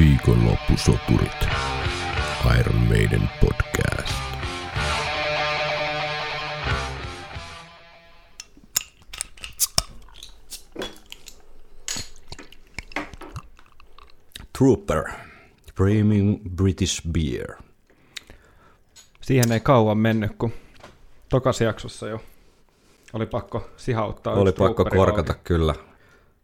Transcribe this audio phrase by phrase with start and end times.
[0.00, 1.48] Viikonloppusoturit.
[2.60, 4.14] Iron Maiden podcast.
[14.58, 15.04] Trooper.
[15.74, 17.54] Premium British Beer.
[19.20, 20.52] Siihen ei kauan mennyt, kun
[21.28, 22.20] tokas jaksossa jo
[23.12, 24.34] oli pakko sihauttaa.
[24.34, 25.44] Oli pakko korkata auki.
[25.44, 25.74] kyllä.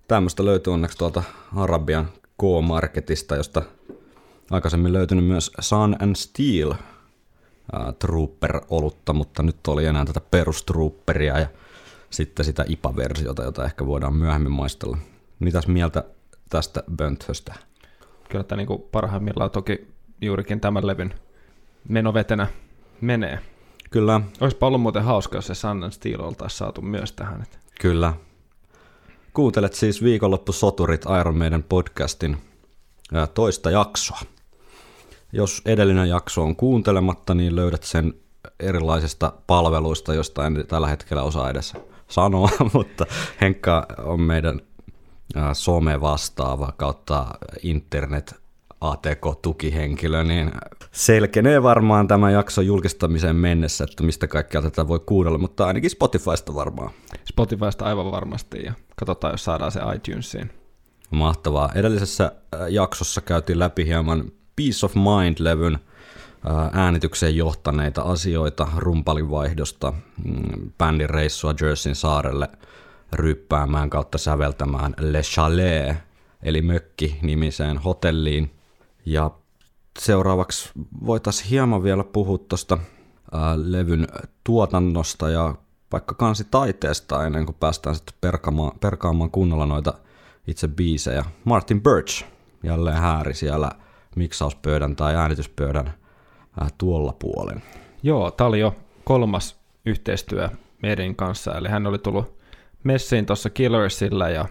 [0.08, 1.22] Tämmöistä löytyy onneksi tuolta
[1.56, 3.62] Arabian K-Marketista, josta
[4.50, 6.74] aikaisemmin löytynyt myös Sun and Steel
[7.72, 11.46] ää, Trooper-olutta, mutta nyt oli enää tätä perustrooperia ja
[12.10, 14.98] sitten sitä IPA-versiota, jota ehkä voidaan myöhemmin maistella.
[15.38, 16.04] Mitäs mieltä
[16.48, 17.54] tästä Bönthöstä?
[18.28, 19.88] Kyllä tämä niin parhaimmillaan toki
[20.20, 21.14] juurikin tämän levyn
[21.88, 22.46] menovetenä
[23.00, 23.38] menee.
[23.90, 27.44] Kyllä, Olisipa ollut muuten hauska, jos se Sun and Steel oltaisiin saatu myös tähän.
[27.80, 28.14] Kyllä.
[29.36, 32.36] Kuuntelet siis viikonloppusoturit Iron Maiden podcastin
[33.34, 34.20] toista jaksoa.
[35.32, 38.14] Jos edellinen jakso on kuuntelematta, niin löydät sen
[38.60, 41.74] erilaisista palveluista, josta en tällä hetkellä osaa edes
[42.08, 43.06] sanoa, mutta
[43.40, 44.60] Henkka on meidän
[45.52, 47.26] some vastaava kautta
[47.62, 48.34] internet
[48.80, 50.52] ATK-tukihenkilö, niin
[50.92, 56.54] selkenee varmaan tämän jakson julkistamiseen mennessä, että mistä kaikkea tätä voi kuunnella, mutta ainakin Spotifysta
[56.54, 56.90] varmaan.
[57.24, 60.50] Spotifysta aivan varmasti ja katsotaan, jos saadaan se iTunesiin.
[61.10, 61.72] Mahtavaa.
[61.74, 69.92] Edellisessä äh, jaksossa käytiin läpi hieman Peace of Mind-levyn äh, äänitykseen johtaneita asioita, rumpalivaihdosta,
[70.24, 72.48] mm, bändin reissua Jerseyn saarelle
[73.12, 75.96] ryppäämään kautta säveltämään Le Chalet,
[76.42, 78.55] eli mökki-nimiseen hotelliin.
[79.06, 79.30] Ja
[79.98, 80.70] seuraavaksi
[81.06, 82.78] voitaisiin hieman vielä puhua tuosta
[83.56, 84.08] levyn
[84.44, 85.54] tuotannosta ja
[85.92, 89.94] vaikka kansitaiteesta ennen kuin päästään sitten perkaamaan, perkaamaan kunnolla noita
[90.46, 91.24] itse biisejä.
[91.44, 92.24] Martin Birch
[92.62, 93.70] jälleen hääri siellä
[94.16, 95.94] miksauspöydän tai äänityspöydän
[96.78, 97.62] tuolla puolen.
[98.02, 100.48] Joo, tämä oli jo kolmas yhteistyö
[100.82, 102.38] meidän kanssa, eli hän oli tullut
[102.84, 104.48] messiin tuossa Killersillä ja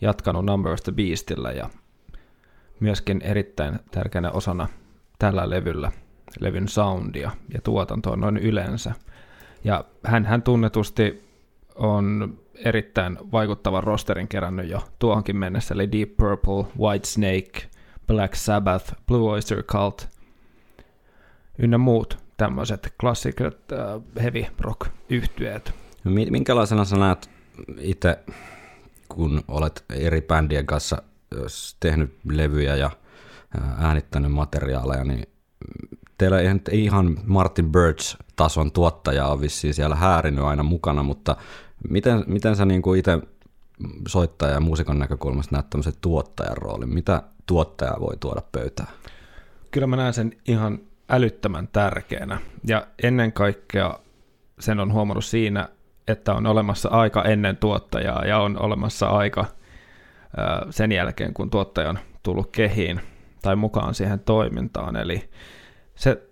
[0.00, 1.70] jatkanut Number of the Beastillä ja
[2.80, 4.68] myöskin erittäin tärkeänä osana
[5.18, 5.92] tällä levyllä
[6.40, 8.92] levyn soundia ja tuotantoa noin yleensä.
[9.64, 11.28] Ja hän, hän tunnetusti
[11.74, 17.68] on erittäin vaikuttavan rosterin kerännyt jo tuohonkin mennessä, eli Deep Purple, White Snake,
[18.06, 20.08] Black Sabbath, Blue Oyster Cult
[21.58, 25.74] ynnä muut tämmöiset klassikot äh, heavy rock yhtyeet.
[26.04, 27.30] Mi- Minkälaisena sä näet
[27.80, 28.18] itse,
[29.08, 31.02] kun olet eri bändien kanssa
[31.80, 32.90] tehnyt levyjä ja
[33.78, 35.26] äänittänyt materiaaleja, niin
[36.18, 41.36] teillä ei ihan Martin Birch-tason tuottaja on vissiin siellä häärinyt aina mukana, mutta
[41.88, 43.18] miten, miten sä niin itse
[44.08, 46.94] soittaja ja muusikon näkökulmasta näet tämmöisen tuottajan roolin?
[46.94, 48.88] Mitä tuottaja voi tuoda pöytään?
[49.70, 50.78] Kyllä mä näen sen ihan
[51.08, 52.40] älyttömän tärkeänä.
[52.64, 53.98] Ja ennen kaikkea
[54.60, 55.68] sen on huomannut siinä,
[56.08, 59.44] että on olemassa aika ennen tuottajaa ja on olemassa aika
[60.70, 63.00] sen jälkeen, kun tuottaja on tullut kehiin
[63.42, 64.96] tai mukaan siihen toimintaan.
[64.96, 65.30] Eli
[65.94, 66.22] se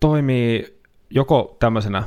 [0.00, 0.80] toimii
[1.10, 2.02] joko tämmöisenä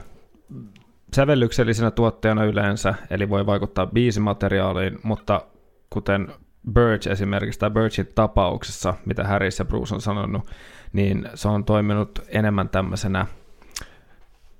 [1.15, 5.41] sävellyksellisenä tuottajana yleensä, eli voi vaikuttaa biisimateriaaliin, mutta
[5.89, 6.27] kuten
[6.73, 10.49] Birch esimerkiksi, tai Birchin tapauksessa, mitä Harris ja Bruce on sanonut,
[10.93, 13.25] niin se on toiminut enemmän tämmöisenä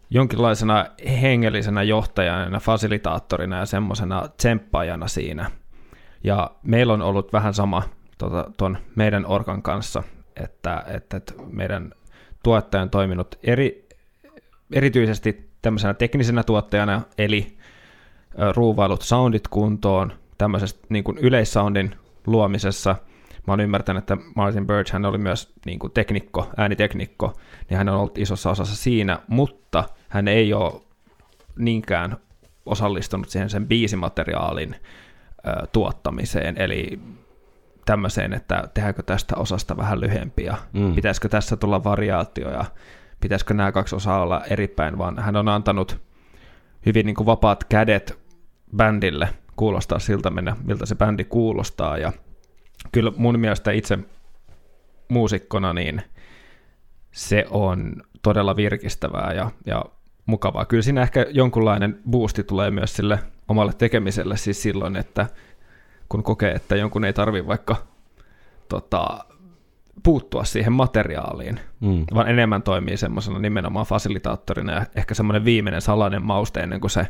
[0.09, 0.85] jonkinlaisena
[1.21, 5.51] hengellisenä johtajana, fasilitaattorina ja semmoisena tsemppaajana siinä.
[6.27, 7.83] Ja meillä on ollut vähän sama
[8.17, 10.03] tuon tota, meidän orkan kanssa,
[10.35, 11.91] että, että, että meidän
[12.43, 13.87] tuottaja on toiminut eri,
[14.73, 17.57] erityisesti tämmöisenä teknisenä tuottajana, eli
[18.55, 21.95] ruuvailut soundit kuntoon, tämmöisestä niin kuin yleissoundin
[22.25, 22.95] luomisessa.
[23.47, 27.33] Mä oon ymmärtänyt, että Martin Birch hän oli myös niin kuin teknikko, ääniteknikko,
[27.69, 30.81] niin hän on ollut isossa osassa siinä, mutta hän ei ole
[31.57, 32.17] niinkään
[32.65, 34.75] osallistunut siihen sen biisimateriaalin
[35.71, 36.99] tuottamiseen, eli
[37.85, 40.95] tämmöiseen, että tehdäänkö tästä osasta vähän lyhempi ja Mm.
[40.95, 42.65] pitäisikö tässä tulla variaatio ja
[43.21, 46.01] pitäisikö nämä kaksi osaa olla eripäin, vaan hän on antanut
[46.85, 48.19] hyvin niin kuin vapaat kädet
[48.75, 52.11] bändille kuulostaa siltä, minne- miltä se bändi kuulostaa ja
[52.91, 53.99] kyllä mun mielestä itse
[55.09, 56.01] muusikkona niin
[57.11, 59.85] se on todella virkistävää ja, ja
[60.25, 60.65] mukavaa.
[60.65, 65.27] Kyllä siinä ehkä jonkunlainen boosti tulee myös sille omalle tekemiselle siis silloin, että
[66.09, 67.75] kun kokee, että jonkun ei tarvi vaikka
[68.69, 69.25] tota,
[70.03, 72.05] puuttua siihen materiaaliin, Mm.
[72.13, 77.07] vaan enemmän toimii semmoisena nimenomaan fasilitaattorina ja ehkä semmoinen viimeinen salainen mauste ennen kuin se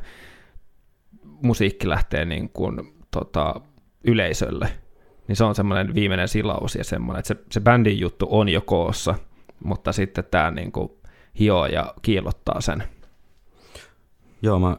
[1.44, 3.62] musiikki lähtee niin kuin, tota,
[4.04, 4.69] yleisölle
[5.28, 8.62] niin se on semmoinen viimeinen silaus ja semmoinen, että se, se bändin juttu on jo
[8.62, 9.16] koossa,
[9.63, 10.90] mutta sitten tämä niin kuin
[11.40, 12.83] hioo ja kiillottaa sen.
[14.42, 14.78] Joo, mä,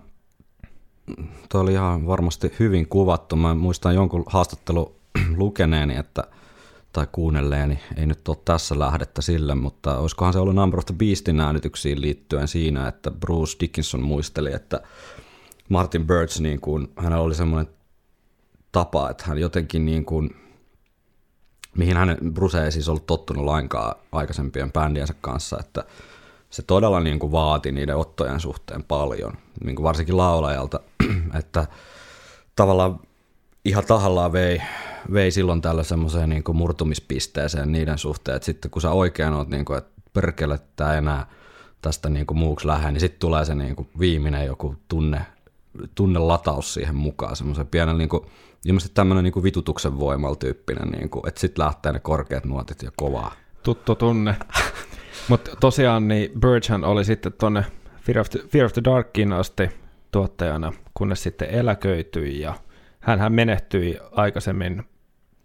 [1.49, 3.37] toi oli ihan varmasti hyvin kuvattu.
[3.37, 4.97] Mä muistan jonkun haastattelu
[5.37, 6.25] lukeneeni, että
[6.93, 10.95] tai kuunnelleeni, ei nyt ole tässä lähdettä sille, mutta olisikohan se ollut Number of the
[10.95, 14.81] Beastin äänityksiin liittyen siinä, että Bruce Dickinson muisteli, että
[15.69, 17.73] Martin Birch, niin kuin, hänellä oli semmoinen
[18.73, 20.37] tapa, että hän jotenkin niin kuin,
[21.77, 25.85] mihin hän, Bruce ei siis ollut tottunut lainkaan aikaisempien bändiensä kanssa, että
[26.51, 29.33] se todella niin kuin vaati niiden ottojen suhteen paljon,
[29.65, 30.81] niin kuin varsinkin laulajalta,
[31.39, 31.67] että
[32.57, 33.01] tavallaan
[33.65, 34.63] ihan tahallaan vei,
[35.13, 39.65] vei silloin tällä semmoiseen niin murtumispisteeseen niiden suhteen, että sitten kun sä oikein oot, niin
[39.65, 41.27] kuin, että perkele, tämä enää
[41.83, 45.21] tästä niin kuin muuksi lähde, niin sitten tulee se niin kuin viimeinen joku tunne,
[45.95, 48.25] tunnelataus siihen mukaan, semmoisen pienen niin kuin,
[48.65, 52.83] ilmeisesti tämmöinen niin kuin vitutuksen voimalla tyyppinen, niin kuin, että sitten lähtee ne korkeat nuotit
[52.83, 53.33] ja kovaa.
[53.63, 54.37] Tuttu tunne.
[55.29, 57.65] Mutta tosiaan niin Birchhan oli sitten tuonne
[58.01, 59.71] Fear of the, Fear of the Darkin asti
[60.11, 62.55] tuottajana, kunnes sitten eläköityi ja
[63.01, 64.85] hän menehtyi aikaisemmin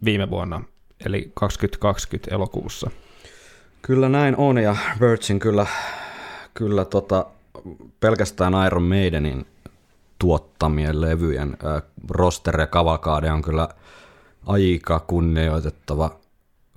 [0.06, 0.62] viime vuonna,
[1.06, 2.92] eli 2020 elokuussa.
[3.82, 5.66] Kyllä näin on, ja Virgin kyllä,
[6.54, 7.26] kyllä tota,
[8.00, 9.46] pelkästään Iron Maidenin
[10.20, 13.70] tuottamien levyjen äh, roster ja kavalkaade on kyllä
[14.46, 16.20] aika kunnioitettava,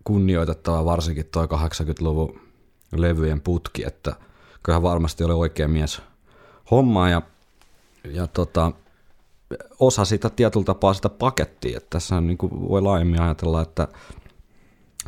[0.05, 2.41] kunnioitettava varsinkin tuo 80-luvun
[2.97, 4.17] levyjen putki, että
[4.63, 6.03] kyllähän varmasti oli oikea mies
[6.71, 7.23] homma ja,
[8.11, 8.73] ja tota,
[9.81, 13.89] osa sitä tietyllä tapaa sitä pakettia, että tässä niin kuin voi laajemmin ajatella, että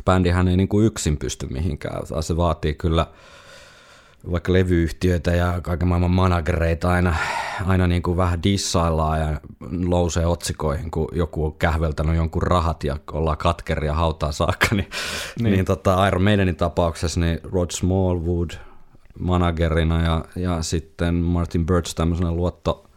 [0.05, 3.07] bändihän ei niin kuin yksin pysty mihinkään, se vaatii kyllä
[4.31, 7.15] vaikka levyyhtiöitä ja kaiken maailman managereita aina,
[7.65, 9.41] aina niin kuin vähän dissaillaan ja
[9.85, 14.89] lousee otsikoihin, kun joku on kähveltänyt jonkun rahat ja ollaan katkeria hautaa saakka, niin,
[15.39, 15.51] niin.
[15.51, 18.49] niin tota Iron Maidenin tapauksessa niin Rod Smallwood
[19.19, 22.88] managerina ja, ja sitten Martin Birch tämmöisenä luotto,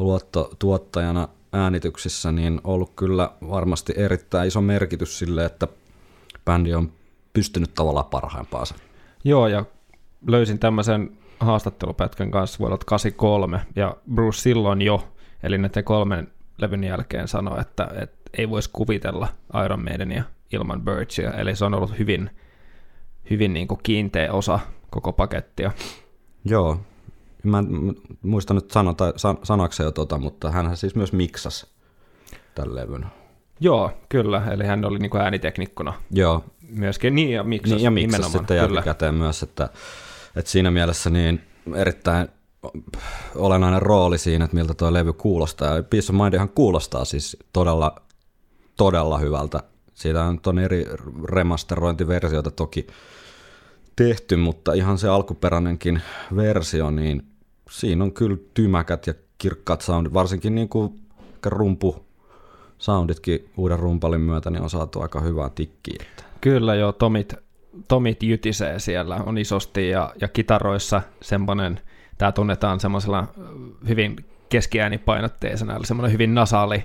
[0.00, 5.68] luottotuottajana äänityksissä, niin ollut kyllä varmasti erittäin iso merkitys sille, että
[6.44, 6.92] bändi on
[7.32, 8.74] pystynyt tavallaan parhaimpaansa.
[9.24, 9.64] Joo, ja
[10.26, 15.08] löysin tämmöisen haastattelupätkän kanssa vuodelta 83, ja Bruce silloin jo,
[15.42, 19.28] eli näiden kolmen levyn jälkeen sanoi, että, että ei voisi kuvitella
[19.64, 22.30] Iron Maidenia ilman Birchia, eli se on ollut hyvin,
[23.30, 24.60] hyvin niin kuin kiinteä osa
[24.90, 25.72] koko pakettia.
[26.44, 26.80] Joo,
[27.42, 31.66] mä en muista nyt sanota, san, sanakseen jo tota, mutta hän siis myös miksas
[32.54, 33.06] tämän levyn.
[33.60, 35.92] Joo, kyllä, eli hän oli niin kuin ääniteknikkona.
[36.10, 36.44] Joo.
[36.68, 39.68] Myöskin, niin ja miksas, niin, ja miksas sitten jälkikäteen myös, että,
[40.36, 41.40] että siinä mielessä niin
[41.74, 42.28] erittäin
[43.34, 45.76] olennainen rooli siinä, että miltä tuo levy kuulostaa.
[45.76, 47.96] Ja Peace of Mindihan kuulostaa siis todella,
[48.76, 49.62] todella hyvältä.
[49.94, 50.86] Siitä on, on eri
[51.24, 52.86] remasterointiversioita toki
[53.96, 56.02] tehty, mutta ihan se alkuperäinenkin
[56.36, 57.29] versio, niin
[57.70, 61.00] siinä on kyllä tymäkät ja kirkkaat soundit, varsinkin niin kuin
[61.46, 62.04] rumpu
[62.78, 66.04] sounditkin uuden rumpalin myötä niin on saatu aika hyvää tikkiä.
[66.40, 67.34] Kyllä joo, Tomit,
[67.88, 71.80] Tomit jytisee siellä on isosti ja, ja kitaroissa semmoinen,
[72.18, 73.26] tämä tunnetaan semmoisella
[73.88, 74.16] hyvin
[74.48, 76.84] keskiäänipainotteisena, eli semmoinen hyvin nasaali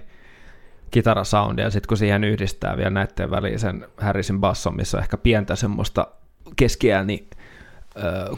[0.92, 5.18] kitarasoundi, ja sitten kun siihen yhdistää vielä näiden väliin sen Harrisin basson, missä on ehkä
[5.18, 6.08] pientä semmoista
[6.56, 7.28] keskiääni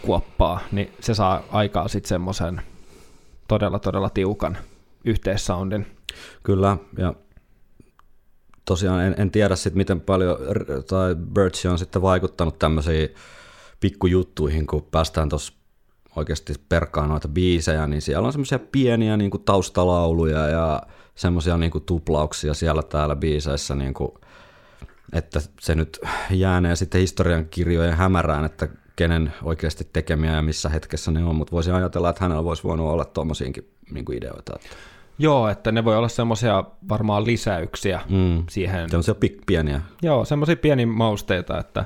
[0.02, 2.62] kuoppaa, niin se saa aikaa sitten semmoisen
[3.48, 4.58] todella todella tiukan
[5.06, 5.88] yhteissoundin.
[6.44, 7.14] Kyllä, ja
[8.66, 10.38] tosiaan en, en tiedä sitten miten paljon
[10.90, 13.10] tai Birch on sitten vaikuttanut tämmöisiin
[13.80, 15.54] pikkujuttuihin, kun päästään tuossa
[16.16, 20.82] oikeasti perkaan noita biisejä, niin siellä on semmoisia pieniä niin kuin taustalauluja ja
[21.16, 24.12] semmoisia niin tuplauksia siellä täällä biiseissä, niin kuin,
[25.14, 26.00] että se nyt
[26.32, 31.52] jäänee sitten historian kirjojen hämärään, että kenen oikeasti tekemiä ja missä hetkessä ne on, mutta
[31.52, 34.54] voisin ajatella, että hänellä voisi voinut olla tuommoisiinkin niin ideoita.
[34.56, 34.76] Että.
[35.20, 38.44] Joo, että ne voi olla semmoisia varmaan lisäyksiä mm.
[38.50, 38.90] siihen.
[38.90, 39.82] Semmoisia pieniä.
[40.02, 41.86] Joo, semmoisia pieniä mausteita, että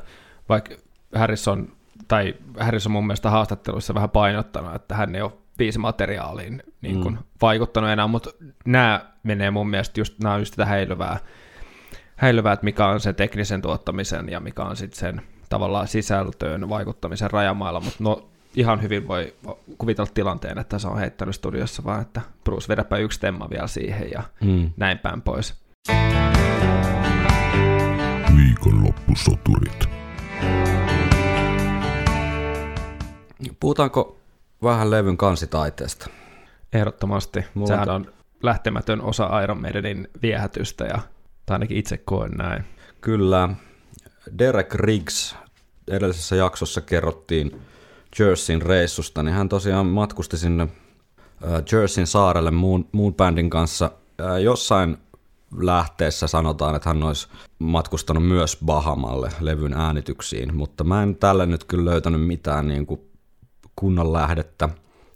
[0.49, 0.75] vaikka
[1.15, 1.71] Harrison,
[2.07, 7.23] tai Harrison mun mielestä haastatteluissa vähän painottanut, että hän ei ole biisimateriaaliin niin kuin mm.
[7.41, 8.29] vaikuttanut enää, mutta
[8.65, 11.19] nämä menee mun mielestä just, nämä on just sitä häilyvää,
[12.15, 17.31] häilyvää, että mikä on se teknisen tuottamisen ja mikä on sitten sen tavallaan sisältöön vaikuttamisen
[17.31, 19.33] rajamailla, mutta no, ihan hyvin voi
[19.77, 24.11] kuvitella tilanteen, että se on heittänyt studiossa vaan, että Bruce vedäpä yksi temma vielä siihen
[24.11, 24.71] ja mm.
[24.77, 25.55] näin päin pois.
[28.37, 29.89] Viikonloppusoturit.
[33.59, 34.17] Puhutaanko
[34.63, 36.09] vähän levyn kansitaiteesta?
[36.73, 37.45] Ehdottomasti.
[37.53, 40.99] Mulla Sehän on lähtemätön osa Iron Maidenin viehätystä ja
[41.45, 42.63] Tai ainakin itse koen näin.
[43.01, 43.49] Kyllä.
[44.37, 45.35] Derek Riggs
[45.87, 47.61] edellisessä jaksossa kerrottiin
[48.19, 50.67] Jerseyn reissusta, niin hän tosiaan matkusti sinne
[51.71, 53.91] Jerseyn saarelle muun, muun bändin kanssa.
[54.43, 54.97] Jossain
[55.57, 57.27] lähteessä sanotaan, että hän olisi
[57.59, 63.01] matkustanut myös Bahamalle levyn äänityksiin, mutta mä en tälle nyt kyllä löytänyt mitään niin kuin
[63.75, 64.69] kunnon lähdettä.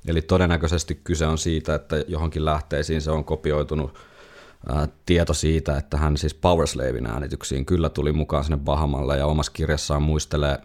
[0.08, 4.00] Eli todennäköisesti kyse on siitä, että johonkin lähteisiin se on kopioitunut
[5.06, 10.04] tieto siitä, että hän siis Powerslavin äänityksiin kyllä tuli mukaan sinne Bahamalle ja omassa kirjassaan
[10.04, 10.58] muistelee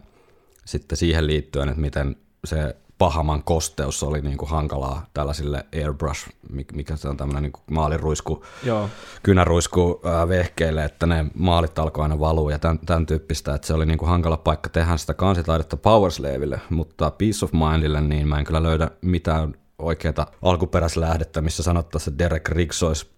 [0.64, 6.28] sitten siihen liittyen, että miten se pahaman kosteus oli niin kuin hankalaa tällaisille airbrush,
[6.73, 8.88] mikä se on tämmöinen niin maaliruisku, Joo.
[9.23, 13.75] kynäruisku äh, vehkeille, että ne maalit alkoi aina valua ja tämän, tämän tyyppistä, että se
[13.75, 18.38] oli niin kuin hankala paikka tehdä sitä kansitaidetta Powerslaville, mutta Peace of Mindille niin mä
[18.38, 23.11] en kyllä löydä mitään oikeaa alkuperäislähdettä, missä sanottaisiin, että Derek Riggs olisi,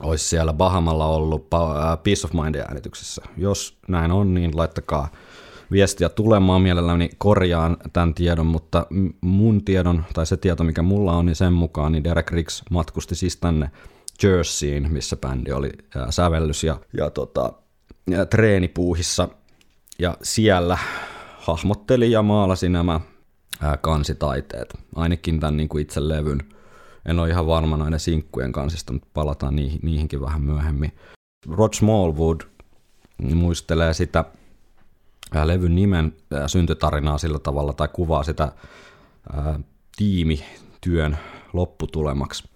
[0.00, 1.50] olisi siellä Bahamalla ollut
[2.02, 3.22] Peace of Mindin äänityksessä.
[3.36, 5.08] Jos näin on, niin laittakaa
[5.72, 6.62] viestiä tulemaan.
[6.62, 8.86] Mielelläni korjaan tämän tiedon, mutta
[9.20, 13.14] mun tiedon, tai se tieto, mikä mulla on, niin sen mukaan niin Derek Riggs matkusti
[13.14, 13.70] siis tänne
[14.22, 15.70] Jerseyin, missä bändi oli
[16.10, 17.52] sävellys ja, ja, tota,
[18.10, 19.28] ja treenipuuhissa.
[19.98, 20.78] Ja siellä
[21.38, 23.00] hahmotteli ja maalasi nämä
[23.60, 26.42] ää, kansitaiteet, ainakin tämän niin kuin itse levyn.
[27.06, 30.92] En ole ihan varma näiden sinkkujen kansista, mutta palataan niihin, niihinkin vähän myöhemmin.
[31.50, 32.40] Rod Smallwood
[33.34, 34.24] muistelee sitä
[35.44, 36.16] levyn nimen
[36.46, 38.52] syntytarinaa sillä tavalla tai kuvaa sitä
[39.32, 39.60] ää,
[39.96, 41.18] tiimityön
[41.52, 42.48] lopputulemaksi.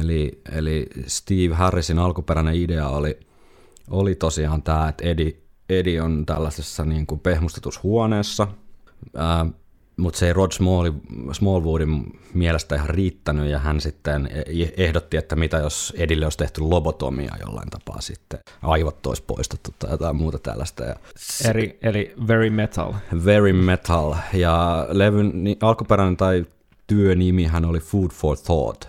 [0.00, 3.20] Eli, eli Steve Harrisin alkuperäinen idea oli,
[3.90, 5.04] oli tosiaan tämä, että
[5.68, 8.48] Eddie on tällaisessa niin kuin pehmustetussa huoneessa,
[9.16, 9.46] ää,
[9.96, 10.50] mutta se ei Rod
[11.32, 14.30] Smallwoodin mielestä ihan riittänyt ja hän sitten
[14.76, 19.90] ehdotti, että mitä jos Edille olisi tehty lobotomia jollain tapaa sitten, aivot olisi poistettu tai
[19.90, 20.84] jotain muuta tällaista.
[20.84, 20.96] Ja
[21.48, 22.92] Eri, eli Very Metal.
[23.24, 26.46] Very Metal ja levyn niin alkuperäinen tai
[26.86, 28.84] työnimihän oli Food for Thought,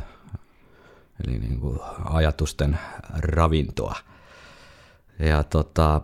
[1.27, 2.79] eli niin kuin ajatusten
[3.13, 3.95] ravintoa.
[5.19, 6.01] Ja tota,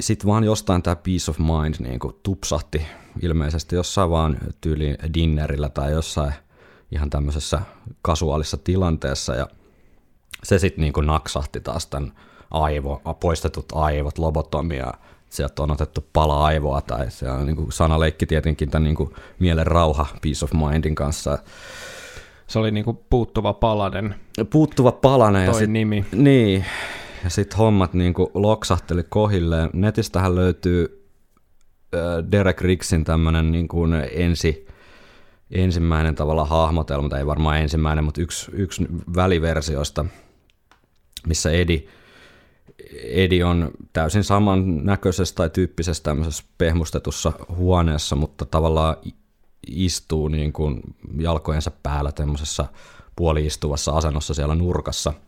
[0.00, 2.86] sitten vaan jostain tämä peace of mind niin kuin tupsahti
[3.22, 6.32] ilmeisesti jossain vaan tyyli dinnerillä tai jossain
[6.92, 7.60] ihan tämmöisessä
[8.02, 9.48] kasuaalissa tilanteessa ja
[10.42, 12.12] se sitten niin naksahti taas tämän
[12.50, 14.92] aivo, poistetut aivot, lobotomia,
[15.28, 19.10] sieltä on otettu pala aivoa tai se on niin kuin sanaleikki tietenkin tämän niin kuin
[19.38, 21.38] mielen rauha peace of mindin kanssa.
[22.46, 24.14] Se oli niin kuin puuttuva palanen.
[24.50, 25.44] Puuttuva palanen.
[25.44, 26.04] Toi ja sit, nimi.
[26.12, 26.64] Niin,
[27.24, 29.70] ja sitten hommat kuin loksahteli kohilleen.
[29.72, 31.08] Netistähän löytyy
[32.32, 34.66] Derek Ricksin tämmöinen niin kuin ensi,
[35.50, 40.04] ensimmäinen tavalla hahmotelma, tai ei varmaan ensimmäinen, mutta yksi, yksi väliversioista,
[41.26, 41.86] missä Edi,
[43.02, 48.96] Edi on täysin saman näköisessä tai tyyppisessä tämmöisessä pehmustetussa huoneessa, mutta tavallaan
[49.66, 50.80] istuu niin kuin
[51.18, 52.64] jalkojensa päällä tämmöisessä
[53.16, 55.12] puoliistuvassa asennossa siellä nurkassa–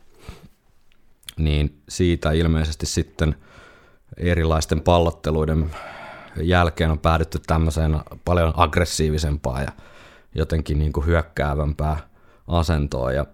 [1.45, 3.37] niin siitä ilmeisesti sitten
[4.17, 5.71] erilaisten pallotteluiden
[6.43, 9.73] jälkeen on päädytty tämmöiseen paljon aggressiivisempaa ja
[10.35, 11.97] jotenkin niin kuin hyökkäävämpää
[12.47, 13.13] asentoa.
[13.13, 13.27] Ja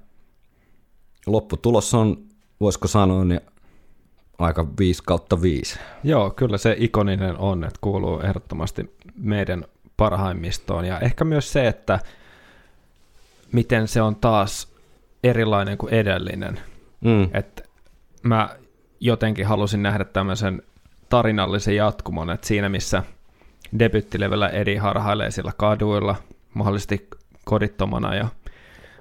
[1.27, 2.17] lopputulos on,
[2.61, 3.41] voisiko sanoa, niin
[4.39, 5.79] aika 5 kautta 5.
[6.05, 9.65] Joo, kyllä se ikoninen on, että kuuluu ehdottomasti meidän
[9.97, 10.85] parhaimmistoon.
[10.85, 11.99] Ja ehkä myös se, että
[13.53, 14.69] miten se on taas
[15.25, 16.61] erilainen kuin edellinen.
[17.01, 17.29] Mm.
[17.35, 17.56] Että
[18.27, 18.57] mä
[19.01, 20.63] jotenkin halusin nähdä tämmöisen
[21.09, 23.03] tarinallisen jatkumon, että siinä missä
[23.79, 26.17] debyttilevellä Edi harhailee sillä kaduilla,
[26.55, 27.09] mahdollisesti
[27.45, 28.29] kodittomana ja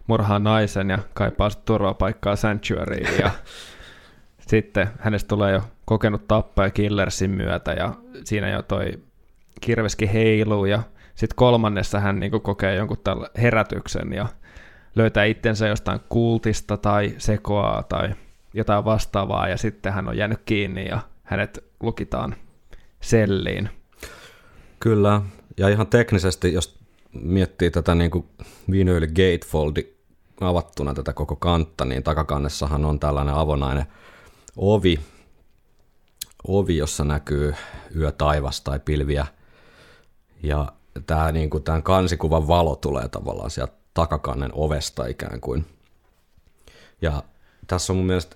[0.08, 3.32] murhaa naisen ja kaipaa turvapaikkaa Sanctuaryin ja
[4.50, 8.92] sitten hänestä tulee jo kokenut tappaja Killersin myötä ja siinä jo toi
[9.62, 10.84] kirveski heiluu ja
[11.16, 14.28] sitten kolmannessa hän niin kokee jonkun tällä herätyksen ja
[14.96, 18.10] löytää itsensä jostain kultista tai sekoaa tai
[18.56, 22.36] jotain vastaavaa ja sitten hän on jäänyt kiinni ja hänet lukitaan
[23.02, 23.70] selliin.
[24.80, 25.22] Kyllä,
[25.58, 26.80] ja ihan teknisesti, jos
[27.14, 28.26] miettii tätä niin kuin
[28.72, 29.96] vinyyli gatefoldi
[30.42, 33.86] avattuna tätä koko kantta, niin takakannessahan on tällainen avonainen
[34.58, 35.00] ovi,
[36.48, 37.56] ovi jossa näkyy
[37.96, 39.28] yö taivas tai pilviä,
[40.44, 40.72] ja
[41.06, 45.66] tämä niin kuin, tämän kansikuvan valo tulee tavallaan sieltä takakannen ovesta ikään kuin.
[47.02, 47.24] Ja
[47.68, 48.36] tässä on mun mielestä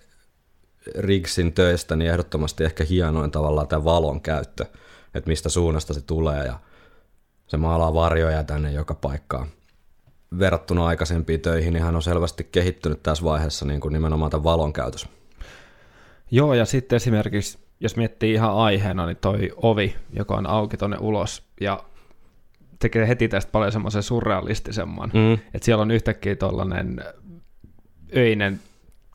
[0.98, 4.66] Riggsin töistä, niin ehdottomasti ehkä hienoin tavallaan tämä valon käyttö,
[5.14, 6.60] että mistä suunnasta se tulee ja
[7.48, 9.48] se maalaa varjoja tänne joka paikkaan.
[10.40, 14.74] Verrattuna aikaisempiin töihin, niin hän on selvästi kehittynyt tässä vaiheessa niin kuin nimenomaan tämän valon
[14.74, 15.08] käytössä.
[16.32, 20.98] Joo, ja sitten esimerkiksi, jos miettii ihan aiheena, niin toi ovi, joka on auki tonne
[21.00, 21.84] ulos, ja
[22.80, 25.12] tekee heti tästä paljon semmoisen surrealistisemman.
[25.14, 25.34] Mm.
[25.34, 27.04] Että siellä on yhtäkkiä tuollainen
[28.16, 28.60] öinen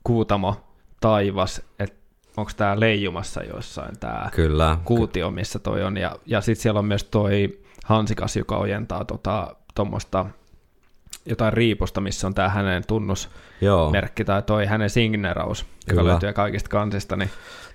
[0.05, 0.64] kuutamo
[1.05, 1.97] taivas, että
[2.37, 4.79] onko tämä leijumassa jossain tämä Kyllä.
[4.85, 5.97] kuutio, missä toi on.
[5.97, 9.05] Ja, ja sitten siellä on myös toi hansikas, joka ojentaa
[9.75, 10.27] tuommoista
[11.27, 14.27] jotain riipusta, missä on tämä hänen tunnusmerkki Joo.
[14.27, 16.11] tai toi hänen signeraus, joka Kyllä.
[16.11, 17.17] löytyy kaikista kansista.
[17.17, 17.31] Niin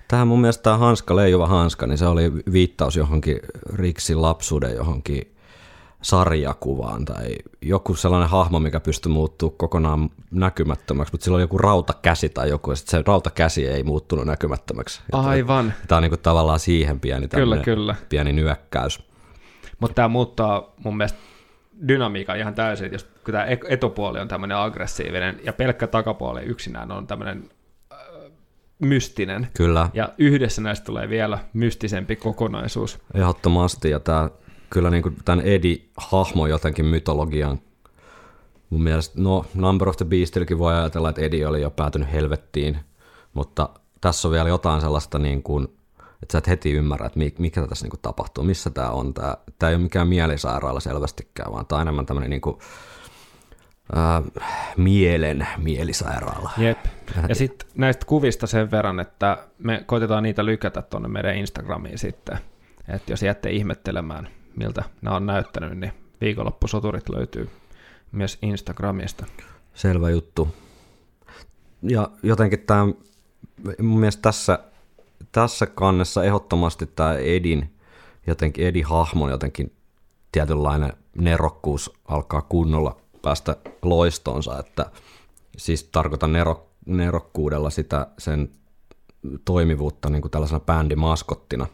[0.07, 3.39] Tähän mun mielestä tämä hanska, leijuva hanska, niin se oli viittaus johonkin
[3.73, 5.35] Riksin lapsuuden johonkin
[6.01, 7.27] sarjakuvaan tai
[7.61, 12.71] joku sellainen hahmo, mikä pystyi muuttuu kokonaan näkymättömäksi, mutta sillä oli joku rautakäsi tai joku,
[12.71, 15.01] ja sit se rautakäsi ei muuttunut näkymättömäksi.
[15.11, 15.73] Aivan.
[15.87, 17.95] Tämä on niinku tavallaan siihen pieni, Kyllä, kyllä.
[18.09, 18.99] pieni nyökkäys.
[19.79, 21.19] Mutta tämä muuttaa mun mielestä
[21.87, 27.07] dynamiikan ihan täysin, jos kun tämä etupuoli on tämmöinen aggressiivinen ja pelkkä takapuoli yksinään on
[27.07, 27.49] tämmöinen
[27.91, 27.97] äh,
[28.79, 29.47] mystinen.
[29.57, 32.99] Kyllä, Ja yhdessä näistä tulee vielä mystisempi kokonaisuus.
[33.13, 34.29] ehdottomasti, ja tämä
[34.69, 37.59] kyllä niinku tämän Edi-hahmo jotenkin mytologian
[38.69, 42.79] Mun mielestä, no Number of the Beastilläkin voi ajatella, että Eddie oli jo päätynyt helvettiin,
[43.33, 43.69] mutta
[44.01, 45.67] tässä on vielä jotain sellaista, niin kuin,
[46.23, 49.13] että sä et heti ymmärrä, että mi- mikä tässä niin kuin tapahtuu, missä tämä on.
[49.13, 52.57] Tämä, tämä ei ole mikään mielisairaala selvästikään, vaan tämä on enemmän tämmöinen niin kuin,
[53.95, 54.21] ää,
[54.77, 56.51] mielen mielisairaala.
[56.57, 56.85] Jep.
[57.29, 62.39] Ja sitten näistä kuvista sen verran, että me koitetaan niitä lykätä tuonne meidän Instagramiin sitten.
[62.87, 64.29] Että jos jäätte ihmettelemään,
[64.59, 67.49] miltä nämä on näyttänyt, niin viikonloppusoturit löytyy
[68.11, 69.25] myös Instagramista.
[69.73, 70.47] Selvä juttu.
[71.81, 72.83] Ja jotenkin tämä,
[73.81, 74.59] mun mielestä tässä,
[75.31, 77.73] tässä kannessa ehdottomasti tämä Edin,
[78.27, 79.75] jotenkin Edin hahmon jotenkin
[80.31, 84.91] tietynlainen nerokkuus alkaa kunnolla päästä loistonsa, että
[85.57, 88.51] siis tarkoitan nero, nerokkuudella sitä sen
[89.45, 91.67] toimivuutta niin kuin tällaisena bändimaskottina.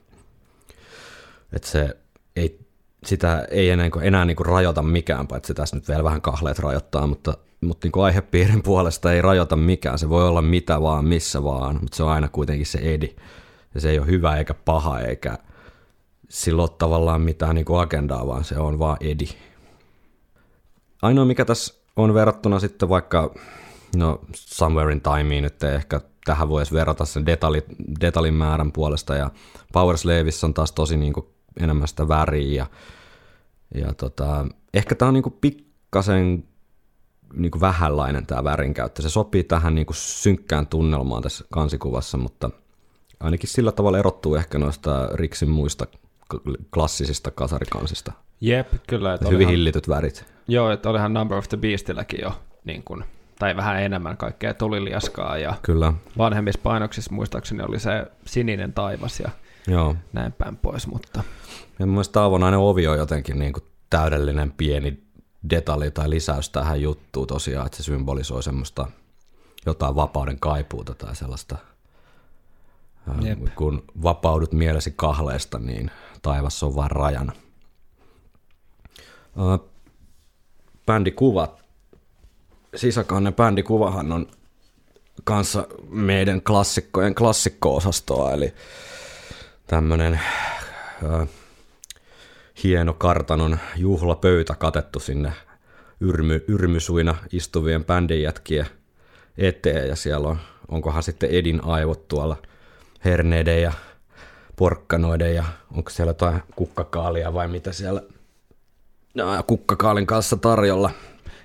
[1.54, 1.98] Että se
[2.36, 2.65] ei,
[3.06, 7.08] sitä ei enää, enää niin kuin rajoita mikään, paitsi tässä nyt vielä vähän kahleet rajoittaa,
[7.08, 10.00] mutta, mutta niin kuin aihepiirin puolesta ei rajoita mikään.
[10.00, 13.16] Se voi olla mitä vaan, missä vaan, mutta se on aina kuitenkin se edi.
[13.76, 15.38] Ja se ei ole hyvä eikä paha eikä
[16.30, 19.28] sillä ole tavallaan mitään niin kuin agendaa, vaan se on vaan edi.
[21.02, 23.34] Ainoa mikä tässä on verrattuna sitten vaikka
[23.96, 27.64] no Somewhere in Timeen nyt ehkä tähän voisi verrata sen detali,
[28.02, 29.32] detalin määrän puolesta ja
[29.74, 29.96] Power
[30.44, 31.26] on taas tosi niin kuin
[31.60, 32.66] enemmän sitä väriä ja,
[33.76, 36.44] ja tota, ehkä tämä on niin kuin pikkasen
[37.34, 39.02] niin kuin vähänlainen tämä värinkäyttö.
[39.02, 42.50] Se sopii tähän niin kuin synkkään tunnelmaan tässä kansikuvassa, mutta
[43.20, 45.86] ainakin sillä tavalla erottuu ehkä noista Riksin muista
[46.74, 48.12] klassisista kasarikansista.
[48.42, 49.14] Jep, kyllä.
[49.14, 50.26] Että Hyvin olihan, hillityt värit.
[50.48, 52.32] joo, että olihan Number of the Beastilläkin jo
[52.66, 53.04] niin kuin,
[53.40, 59.30] tai vähän enemmän kaikkea tuliliaskaa ja Kyllä, vanhemmissa painoksissa muistaakseni oli se sininen taivas ja
[59.68, 59.96] joo.
[60.14, 61.24] näin päin pois, mutta
[61.80, 65.04] Ja mun mielestä avonainen ovi on jotenkin niin kuin täydellinen pieni
[65.50, 68.88] detalji tai lisäys tähän juttuun tosiaan, että se symbolisoi semmoista
[69.66, 71.58] jotain vapauden kaipuuta tai sellaista,
[73.08, 73.40] ää, Jep.
[73.56, 77.32] kun vapaudut mielesi kahleesta, niin taivas on vain rajana.
[79.38, 79.60] Ää,
[80.86, 81.66] Bändikuvat.
[82.76, 84.28] Sisäkannen bändikuvahan on
[85.24, 88.54] kanssa meidän klassikkojen klassikko-osastoa, eli
[89.68, 90.20] tämmönen
[91.10, 91.28] ää,
[92.64, 95.34] hieno kartanon juhlapöytä katettu sinne
[96.00, 98.66] yrmy, yrmysuina istuvien bändinjätkien
[99.38, 102.38] eteen ja siellä on, onkohan sitten Edin aivot tuolla
[103.06, 103.74] herneiden ja
[104.56, 108.02] porkkanoiden ja onko siellä jotain kukkakaalia vai mitä siellä
[109.14, 110.92] no, kukkakaalin kanssa tarjolla.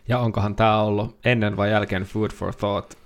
[0.09, 3.00] ja onkohan tämä ollut ennen vai jälkeen Food for Thought?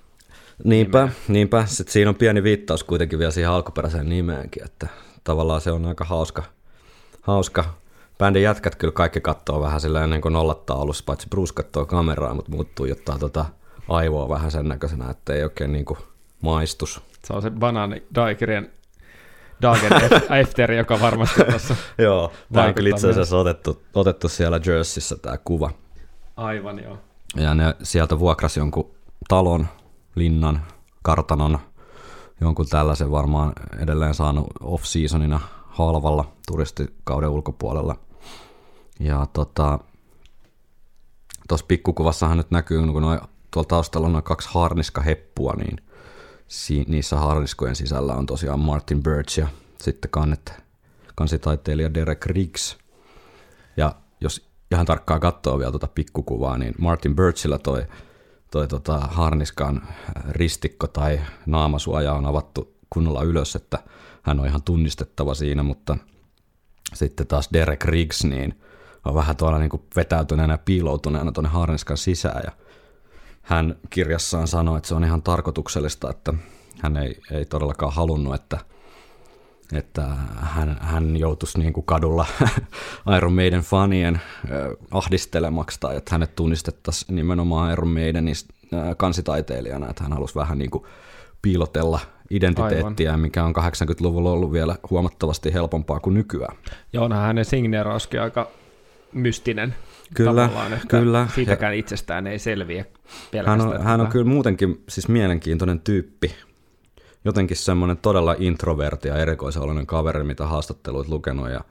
[0.63, 1.65] Niinpä, niinpä.
[1.65, 4.87] Sitten siinä on pieni viittaus kuitenkin vielä siihen alkuperäiseen nimeenkin, että
[5.23, 6.43] tavallaan se on aika hauska.
[7.21, 7.65] hauska.
[8.17, 12.33] Bändin jätkät kyllä kaikki katsoo vähän sillä ennen kuin nollattaa alussa, paitsi Bruce katsoo kameraa,
[12.33, 13.45] mutta muuttuu jotain tota
[13.89, 15.97] aivoa vähän sen näköisenä, että ei oikein niinku
[16.41, 17.01] maistus.
[17.23, 18.71] Se on se banaani Daikirien
[19.61, 19.91] Dagen
[20.41, 25.37] After, joka varmasti tuossa Joo, tämä on kyllä itse asiassa otettu, otettu siellä Jerseyssä tämä
[25.37, 25.71] kuva.
[26.37, 26.97] aivan joo.
[27.35, 28.91] Ja ne sieltä vuokrasi jonkun
[29.27, 29.67] talon,
[30.15, 30.61] linnan,
[31.03, 31.59] kartanon,
[32.41, 37.95] jonkun tällaisen varmaan edelleen saanut off-seasonina halvalla turistikauden ulkopuolella.
[38.99, 39.79] Ja tota,
[41.47, 43.19] tuossa pikkukuvassahan nyt näkyy, kun noi,
[43.51, 45.77] tuolla taustalla on noin kaksi harniskaheppua, niin
[46.47, 49.47] si, niissä harniskojen sisällä on tosiaan Martin Birch ja
[49.81, 50.63] sitten kannet,
[51.15, 52.77] kansitaiteilija Derek Riggs.
[53.77, 57.85] Ja jos ihan tarkkaan katsoo vielä tuota pikkukuvaa, niin Martin Birchillä toi,
[58.51, 59.87] toi tota harniskan
[60.29, 63.79] ristikko tai naamasuoja on avattu kunnolla ylös, että
[64.21, 65.97] hän on ihan tunnistettava siinä, mutta
[66.93, 68.61] sitten taas Derek Riggs, niin
[69.05, 72.51] on vähän tuolla niin kuin vetäytyneenä piiloutuneena tuonne harniskan sisään ja
[73.41, 76.33] hän kirjassaan sanoi, että se on ihan tarkoituksellista, että
[76.81, 78.59] hän ei, ei todellakaan halunnut, että,
[79.73, 80.07] että
[80.41, 82.25] hän, hän joutuisi niin kuin kadulla
[83.17, 84.21] Iron Maiden fanien
[84.91, 88.35] ahdistelemaksi tai että hänet tunnistettaisiin nimenomaan Iron Maidenin
[88.97, 90.83] kansitaiteilijana, että hän halusi vähän niin kuin
[91.41, 91.99] piilotella
[92.29, 93.19] identiteettiä, Aivan.
[93.19, 96.57] mikä on 80-luvulla ollut vielä huomattavasti helpompaa kuin nykyään.
[96.93, 98.51] Ja onhan hänen signeerauskin aika
[99.13, 99.75] mystinen.
[100.13, 100.49] Kyllä,
[100.87, 101.27] kyllä.
[101.35, 102.85] Siitäkään ja itsestään ei selviä
[103.31, 103.69] pelkästään.
[103.69, 106.35] Hän on, hän on kyllä muutenkin siis mielenkiintoinen tyyppi.
[107.25, 111.61] Jotenkin semmoinen todella introverti ja erikoisellinen kaveri, mitä haastatteluit lukenut ja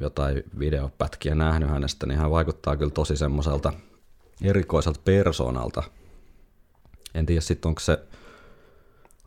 [0.00, 3.72] jotain videopätkiä nähnyt hänestä, niin hän vaikuttaa kyllä tosi semmoiselta
[4.42, 5.82] erikoiselta persoonalta.
[7.14, 7.98] En tiedä sitten, onko se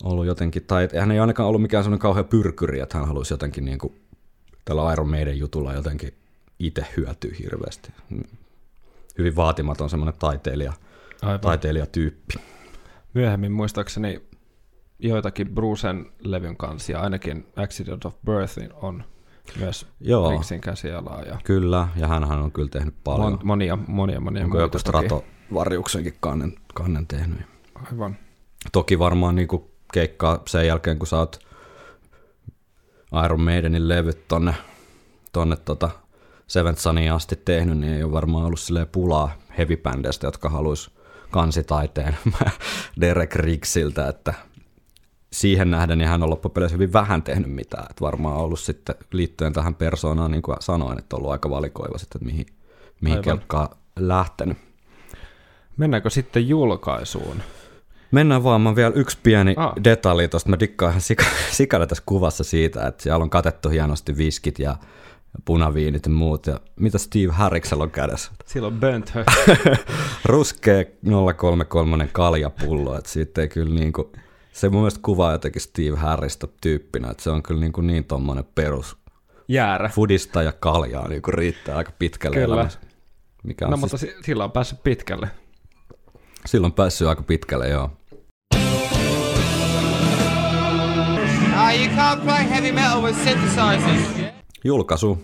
[0.04, 3.66] ollut jotenkin, tai hän ei ainakaan ollut mikään semmoinen kauhean pyrkyri, että hän haluaisi jotenkin
[3.66, 4.02] niin kuin
[4.66, 6.14] tällä Iron Maiden jutulla jotenkin
[6.60, 7.90] itse hyötyä hirveästi.
[9.18, 10.74] Hyvin vaatimaton semmoinen taiteilija,
[11.22, 11.40] Aivan.
[11.40, 12.34] taiteilijatyyppi.
[13.14, 14.22] Myöhemmin muistaakseni
[15.02, 19.04] joitakin Brucen levyn kansia, ainakin Accident of Birth on
[19.60, 21.22] myös Joo, Rixin käsialaa.
[21.22, 23.40] Ja kyllä, ja hän on kyllä tehnyt paljon.
[23.44, 27.42] monia, monia, monia Onko joku Strato-varjuksenkin kannen, kannen tehnyt.
[27.92, 28.18] Aivan.
[28.72, 31.40] Toki varmaan niin kuin keikkaa sen jälkeen, kun sä oot
[33.26, 34.54] Iron Maidenin levyt tonne,
[35.32, 35.90] tonne tota
[36.48, 39.82] Seventh Sunia asti tehnyt, niin ei ole varmaan ollut silleen pulaa heavy
[40.24, 40.92] jotka haluaisi
[41.32, 42.18] kansitaiteen
[43.02, 44.34] Derek Riggsiltä, että
[45.34, 47.88] siihen nähden niin hän on loppupeleissä hyvin vähän tehnyt mitään.
[47.90, 51.98] Että varmaan ollut sitten liittyen tähän persoonaan, niin kuin sanoin, että on ollut aika valikoiva
[51.98, 52.46] sitten, että mihin,
[53.02, 54.58] mihin kelkkaan lähtenyt.
[55.78, 57.42] Mennäänkö sitten julkaisuun?
[58.12, 59.74] Mennään vaan, mä vielä yksi pieni ah.
[59.84, 60.50] detalji tuosta.
[60.50, 64.76] Mä dikkaan ihan sika, sikana tässä kuvassa siitä, että siellä on katettu hienosti viskit ja
[65.46, 66.48] punaviinit ja muut.
[66.48, 68.32] Ja mitä Steve Harriksella on kädessä?
[68.46, 69.14] Sillä on Bent
[70.26, 70.84] Ruskea
[71.36, 74.12] 033 kaljapullo, että siitä ei kyllä niinku,
[74.52, 78.46] se mun mielestä kuvaa jotenkin Steve Harrista tyyppinä, että se on kyllä niinku niin tommonen
[78.56, 78.98] perus
[79.48, 79.90] Jäärä.
[79.90, 82.56] Fudista ja kaljaa niinku riittää aika pitkälle Kyllä.
[82.56, 82.80] Elämässä.
[83.44, 83.92] Mikä on no siis...
[83.92, 85.30] mutta sillä on päässyt pitkälle.
[86.46, 87.92] Silloin päässyt aika pitkälle, joo.
[93.24, 94.34] synthesizers.
[94.64, 95.24] Julkaisu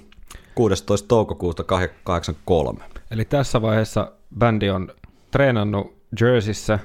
[0.55, 1.07] 16.
[1.07, 2.79] toukokuuta 1983.
[3.11, 4.91] Eli tässä vaiheessa bändi on
[5.31, 6.79] treenannut Jerseyssä,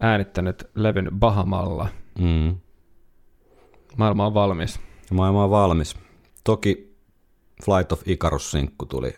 [0.00, 1.88] äänittänyt levyn Bahamalla.
[2.18, 2.56] Mm.
[3.96, 4.80] Maailma on valmis.
[5.10, 5.96] Maailma on valmis.
[6.44, 6.96] Toki
[7.64, 9.14] Flight of Icarus-sinkku tuli,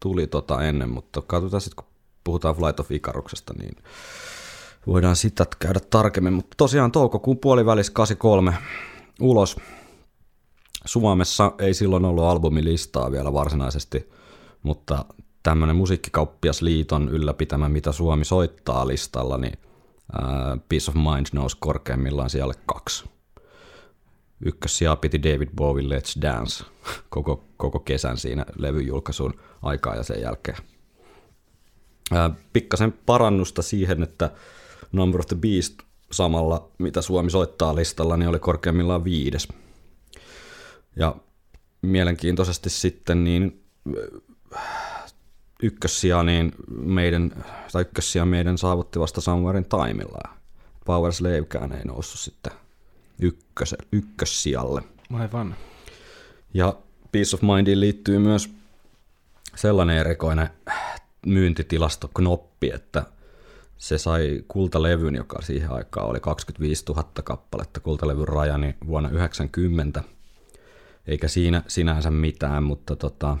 [0.00, 3.76] tuli tota ennen, mutta katsotaan sitten, kun puhutaan Flight of Icaruksesta, niin
[4.86, 6.32] voidaan sitä käydä tarkemmin.
[6.32, 8.54] Mutta tosiaan toukokuun puolivälis 83
[9.20, 9.56] ulos.
[10.84, 14.10] Suomessa ei silloin ollut albumilistaa vielä varsinaisesti,
[14.62, 15.04] mutta
[15.42, 19.58] tämmöinen musiikkikauppiasliiton ylläpitämä, mitä Suomi soittaa listalla, niin
[20.68, 23.04] Peace of Mind nousi korkeimmillaan siellä kaksi.
[24.44, 26.64] Ykkössijaa piti David Bowie Let's Dance
[27.08, 30.58] koko, koko kesän siinä levyjulkaisun aikaa ja sen jälkeen.
[32.12, 34.30] Ää, pikkasen parannusta siihen, että
[34.92, 35.74] Number of the Beast
[36.12, 39.48] samalla, mitä Suomi soittaa listalla, niin oli korkeimmillaan viides.
[40.96, 41.16] Ja
[41.82, 43.64] mielenkiintoisesti sitten niin
[45.64, 50.34] ykkössiä, niin meidän, tai ykkössiä meidän saavutti vasta Somewherein Timella.
[50.84, 52.52] Power Slavekään ei noussut sitten
[53.18, 54.82] ykköse, ykkössijalle.
[55.12, 55.56] Aivan.
[56.54, 56.76] Ja
[57.12, 58.50] Peace of Mindiin liittyy myös
[59.56, 60.48] sellainen erikoinen
[61.26, 63.04] myyntitilasto knoppi, että
[63.76, 70.02] se sai kultalevyn, joka siihen aikaan oli 25 000 kappaletta kultalevyn rajani vuonna 90.
[71.06, 73.36] Eikä siinä sinänsä mitään, mutta tota,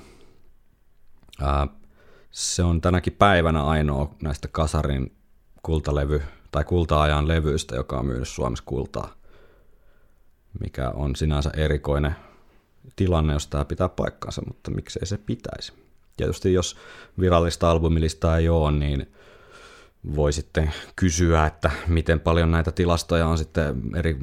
[1.40, 1.66] ää,
[2.34, 5.16] se on tänäkin päivänä ainoa näistä Kasarin
[5.62, 9.14] kultalevy tai kulta-ajan levyistä, joka on myynyt Suomessa kultaa,
[10.60, 12.16] mikä on sinänsä erikoinen
[12.96, 15.72] tilanne, jos tämä pitää paikkansa, mutta miksei se pitäisi.
[16.16, 16.76] Tietysti jos
[17.20, 19.12] virallista albumilista ei ole, niin
[20.16, 24.18] voi sitten kysyä, että miten paljon näitä tilastoja on sitten eri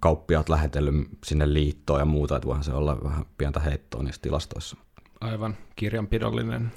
[0.00, 4.76] kauppiaat lähetellyt sinne liittoon ja muuta, että voihan se olla vähän pientä heittoa niissä tilastoissa.
[5.20, 6.72] Aivan, kirjanpidollinen.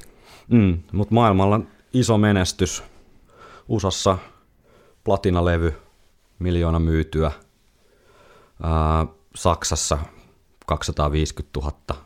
[0.48, 1.60] Mm, mutta maailmalla
[1.94, 2.84] iso menestys.
[3.68, 4.18] USAssa
[5.04, 5.74] platinalevy,
[6.40, 7.32] miljoona myytyä.
[8.64, 9.06] Ää,
[9.36, 9.98] Saksassa
[10.66, 12.06] 250 000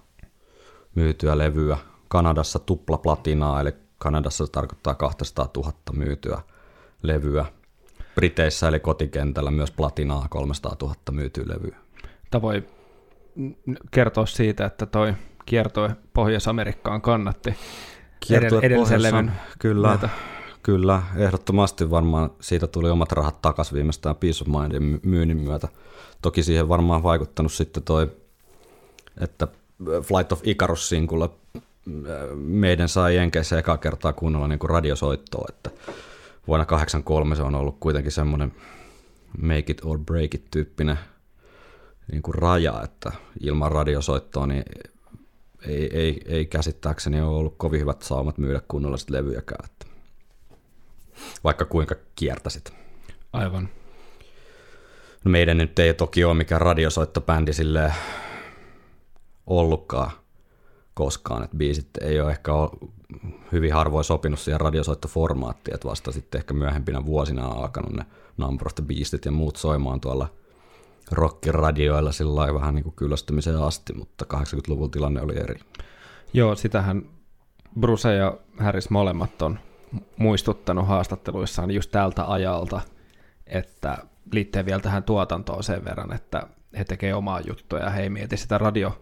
[0.96, 1.78] myytyä levyä.
[2.08, 6.42] Kanadassa tupla platinaa, eli Kanadassa se tarkoittaa 200 000 myytyä
[7.04, 7.46] levyä.
[8.16, 11.78] Briteissä eli kotikentällä myös platinaa 300 000 myytyä levyä.
[12.32, 12.64] Tämä voi
[13.92, 15.14] kertoa siitä, että toi
[15.46, 17.56] kiertoi Pohjois-Amerikkaan kannatti
[18.20, 20.10] Kiertue edellisen pohjassa- levyn Kyllä, myötä.
[20.64, 25.68] kyllä, ehdottomasti varmaan siitä tuli omat rahat takaisin viimeistään Peace of Mindin my- myynnin myötä.
[26.22, 28.12] Toki siihen varmaan vaikuttanut sitten toi,
[29.18, 29.48] että
[30.04, 31.62] Flight of Icarus-sinkulla äh,
[32.36, 35.70] meidän sai Jenkeissä eka kertaa kunnolla niin kuin radiosoittoa, että
[36.48, 38.54] vuonna 83 se on ollut kuitenkin semmoinen
[39.42, 41.00] make it or break it tyyppinen
[42.12, 44.64] niin kuin raja, että ilman radiosoittoa niin
[45.68, 49.86] ei, ei, ei käsittääkseni ole ollut kovin hyvät saumat myydä kunnolla sit levyjäkään, että
[51.44, 52.74] vaikka kuinka kiertäsit.
[53.34, 53.70] Aivan.
[55.26, 57.94] No meidän nyt ei toki ole mikään radiosoittobändi silleen
[59.48, 60.12] ollutkaan
[60.94, 62.92] koskaan, että biisit ei ole ehkä ole
[63.52, 68.06] hyvin harvoin sopinut siihen radiosoittoformaattiin, että vasta sitten ehkä myöhempinä vuosina on alkanut ne
[68.38, 70.30] Number of the Beastit ja muut soimaan tuolla
[71.12, 75.60] rockiradioilla sillä lailla vähän niin kuin kyllästymiseen asti, mutta 80-luvulla tilanne oli eri.
[76.34, 77.04] Joo, sitähän
[77.80, 79.60] Bruce ja Harris molemmat on
[80.18, 82.82] muistuttanut haastatteluissaan just tältä ajalta,
[83.48, 83.98] että
[84.32, 88.38] liittyen vielä tähän tuotantoon sen verran, että he tekee omaa juttua ja he ei mieti
[88.38, 89.02] sitä radio,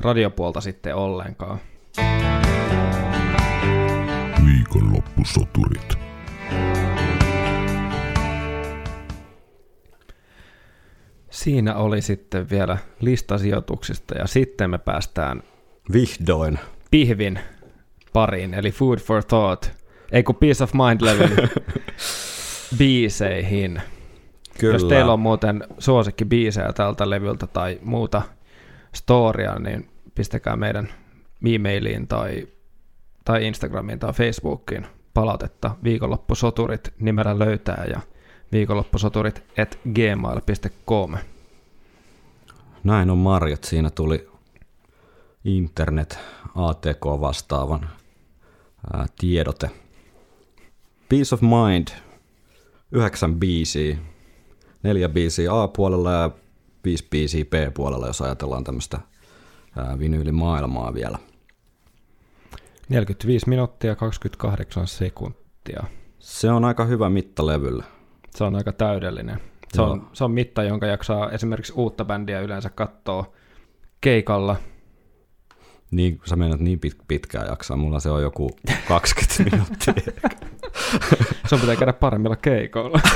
[0.00, 1.58] radiopuolta sitten ollenkaan.
[4.46, 6.03] Viikonloppusoturit.
[11.34, 15.42] Siinä oli sitten vielä listasijoituksista ja sitten me päästään
[15.92, 16.58] Vihdoin.
[16.90, 17.38] pihvin
[18.12, 19.66] pariin, eli Food for Thought,
[20.12, 21.48] ei kun Peace of Mind-levyn
[22.78, 23.82] biiseihin.
[24.58, 24.74] Kyllä.
[24.74, 28.22] Jos teillä on muuten suosikkibiisejä tältä levyltä tai muuta
[28.94, 30.88] storia, niin pistäkää meidän
[31.46, 32.48] e-mailiin tai,
[33.24, 38.00] tai Instagramiin tai Facebookiin palautetta viikonloppusoturit nimellä löytää ja
[38.54, 41.16] viikonloppusoturit at gmail.com.
[42.84, 43.64] Näin on Marjat.
[43.64, 44.28] Siinä tuli
[45.44, 46.18] internet
[46.54, 47.90] ATK vastaavan
[48.92, 49.70] ää, tiedote.
[51.08, 51.88] Peace of Mind,
[52.92, 53.96] yhdeksän biisiä,
[54.82, 56.30] neljä biisiä A-puolella ja
[56.84, 58.98] viisi biisiä B-puolella, jos ajatellaan tämmöistä
[59.98, 61.18] vinyylimaailmaa vielä.
[62.88, 65.84] 45 minuuttia 28 sekuntia.
[66.18, 67.93] Se on aika hyvä mitta levylle.
[68.36, 69.40] Se on aika täydellinen.
[69.74, 69.90] Se Joo.
[69.90, 73.32] on, se on mitta, jonka jaksaa esimerkiksi uutta bändiä yleensä katsoa
[74.00, 74.56] keikalla.
[75.90, 78.50] Niin, sä menet niin pit- pitkään jaksaa, mulla se on joku
[78.88, 80.12] 20 minuuttia.
[81.48, 83.00] Sun pitää käydä paremmilla keikoilla.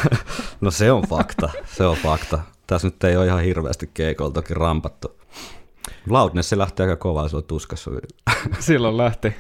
[0.61, 2.39] No se on fakta, se on fakta.
[2.67, 5.21] Tässä nyt ei ole ihan hirveästi keikolla toki rampattu.
[6.09, 7.91] Loudness se lähtee aika kovaa, se on tuskassa.
[8.59, 9.35] Silloin lähti.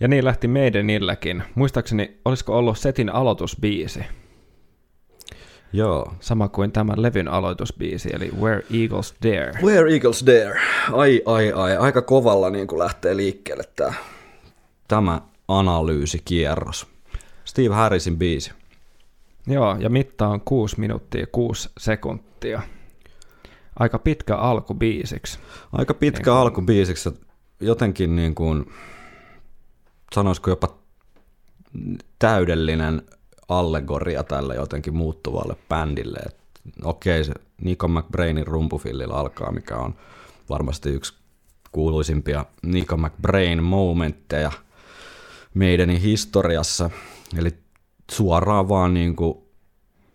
[0.00, 1.42] Ja niin lähti Maidenilläkin.
[1.54, 4.04] Muistaakseni, olisiko ollut setin aloitusbiisi,
[5.74, 6.12] Joo.
[6.20, 9.52] sama kuin tämän levyn aloitusbiisi, eli Where Eagles Dare.
[9.62, 10.60] Where Eagles Dare?
[10.92, 11.76] Ai, ai, ai.
[11.76, 13.92] Aika kovalla niin kuin lähtee liikkeelle tämä,
[14.88, 16.86] tämä analyysikierros.
[17.44, 18.52] Steve Harrisin biisi.
[19.46, 22.62] Joo, ja mitta on 6 minuuttia 6 sekuntia.
[23.78, 25.38] Aika pitkä alku biisiksi.
[25.72, 27.10] Aika pitkä Niin kuin- alku biisiksi.
[27.60, 28.72] Jotenkin niin kuin,
[30.14, 30.68] sanoisiko jopa
[32.18, 33.02] täydellinen
[33.48, 36.18] allegoria tälle jotenkin muuttuvalle bändille.
[36.26, 36.44] Et
[36.82, 39.94] Okei, se Nico McBrainin rumpufillillä alkaa, mikä on
[40.48, 41.14] varmasti yksi
[41.72, 44.52] kuuluisimpia Nico McBrain momentteja
[45.54, 46.90] meidänin historiassa.
[47.38, 47.50] Eli
[48.10, 49.38] suoraan vaan niin kuin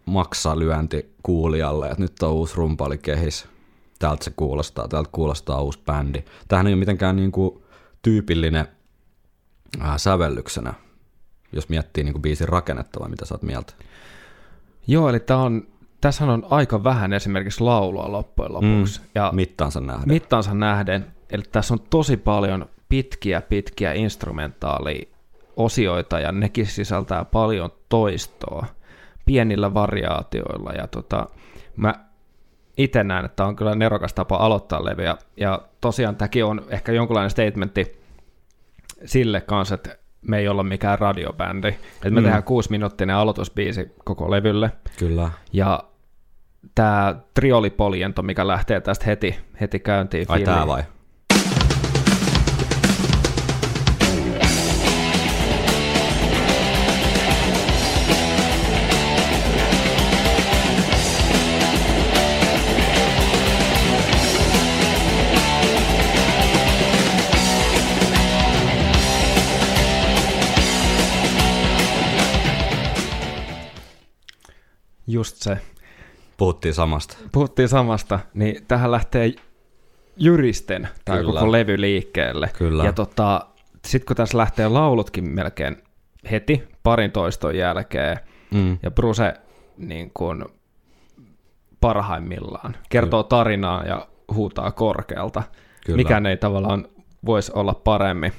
[0.05, 3.47] maksalyönti kuulijalle, että nyt on uusi rumpali kehis.
[3.99, 6.23] Täältä se kuulostaa, täältä kuulostaa uusi bändi.
[6.47, 7.63] Tämähän ei ole mitenkään niin kuin
[8.01, 8.67] tyypillinen
[9.97, 10.73] sävellyksenä,
[11.51, 13.73] jos miettii niin kuin biisin rakennetta vai mitä sä oot mieltä.
[14.87, 15.67] Joo, eli tää on,
[16.01, 18.99] tässähän on aika vähän esimerkiksi laulua loppujen lopuksi.
[18.99, 19.05] Mm.
[19.15, 20.03] Ja Mittaansa nähdä.
[20.05, 28.65] mittaansa nähden, eli tässä on tosi paljon pitkiä, pitkiä instrumentaaliosioita ja nekin sisältää paljon toistoa
[29.25, 31.27] pienillä variaatioilla ja tota,
[31.75, 31.93] mä
[32.77, 37.29] itse näen, että on kyllä nerokas tapa aloittaa levyä ja tosiaan tämäkin on ehkä jonkunlainen
[37.29, 37.99] statementti
[39.05, 42.23] sille kanssa, että me ei olla mikään radiobändi, että me Mm.
[42.23, 45.31] tehdään kuusi minuuttinen aloitusbiisi koko levylle Kyllä.
[45.53, 45.83] ja
[46.75, 50.25] tämä triolipoljento, mikä lähtee tästä heti, heti käyntiin.
[50.29, 50.67] Ai tää fiiliin.
[50.67, 50.83] vai?
[75.11, 75.57] Just se.
[76.37, 77.17] Puhuttiin samasta.
[77.31, 79.33] Puhuttiin samasta, niin tähän lähtee
[81.05, 81.39] tämä Kyllä.
[81.39, 82.49] koko levy liikkeelle.
[82.57, 82.83] Kyllä.
[82.83, 83.45] Ja tota,
[83.87, 85.77] sitten kun tässä lähtee laulutkin melkein
[86.31, 88.17] heti parin toiston jälkeen,
[88.51, 88.77] Mm.
[88.83, 89.33] ja Bruce
[89.77, 90.45] niin kuin
[91.81, 95.43] parhaimmillaan kertoo tarinaa ja huutaa korkealta.
[95.85, 95.97] Kyllä.
[95.97, 96.87] Mikään ei tavallaan
[97.25, 98.33] voisi olla paremmin.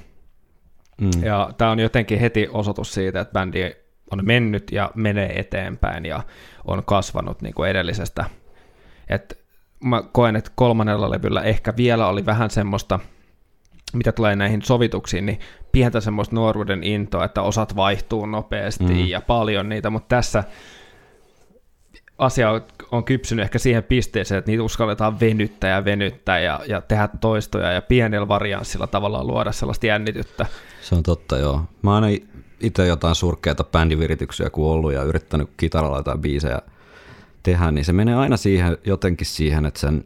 [1.01, 1.11] Mm.
[1.23, 3.73] Ja tämä on jotenkin heti osoitus siitä, että bändi
[4.11, 6.23] on mennyt ja menee eteenpäin ja
[6.65, 8.25] on kasvanut niin kuin edellisestä.
[9.09, 9.41] Et
[9.85, 13.01] mä koen, että kolmannella levyllä ehkä vielä oli vähän semmoista,
[13.93, 15.41] mitä tulee näihin sovituksiin, niin
[15.73, 19.07] pientä semmoista nuoruuden intoa, että osat vaihtuu nopeasti Mm.
[19.07, 20.45] ja paljon niitä, mutta tässä
[22.21, 22.51] asia
[22.91, 27.73] on- kypsynyt ehkä siihen pisteeseen, että niitä uskalletaan venyttää ja venyttää ja, ja tehdä toistoja
[27.73, 30.47] ja pienellä varianssilla tavallaan luoda sellaista jännityttä.
[30.83, 31.63] Se on totta, joo.
[31.83, 32.05] Mä oon
[32.61, 36.59] itse jotain surkeita bändivirityksiä kun ollut ja yrittänyt kitaralla jotain biisejä
[37.43, 40.05] tehdä, niin se menee aina siihen, jotenkin siihen, että sen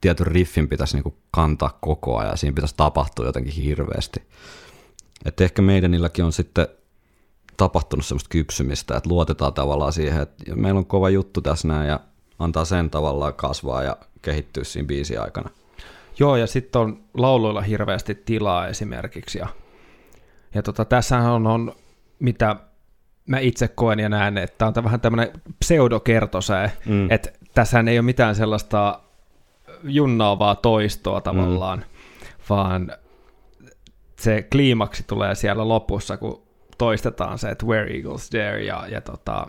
[0.00, 4.22] tietyn riffin pitäisi niinku kantaa koko ajan ja siinä pitäisi tapahtua jotenkin hirveästi.
[5.24, 6.66] Että ehkä meidänilläkin on sitten
[7.56, 12.00] tapahtunut semmoista kypsymistä, että luotetaan tavallaan siihen, että meillä on kova juttu tässä näin ja
[12.38, 15.50] antaa sen tavallaan kasvaa ja kehittyä siinä biisin aikana.
[16.18, 19.38] Joo, ja sitten on lauluilla hirveästi tilaa esimerkiksi.
[19.38, 19.48] Ja,
[20.54, 21.72] ja tota, tässähän on, on,
[22.18, 22.56] mitä
[23.26, 27.10] mä itse koen ja näen, että tämä on vähän tämmöinen pseudokertosää, mm.
[27.10, 29.00] että tässähän ei ole mitään sellaista
[29.82, 31.84] junnaavaa toistoa tavallaan, mm.
[32.50, 32.92] vaan
[34.18, 36.43] se kliimaksi tulee siellä lopussa, kun
[36.78, 39.46] toistetaan se, että where eagles dare, ja, ja tota,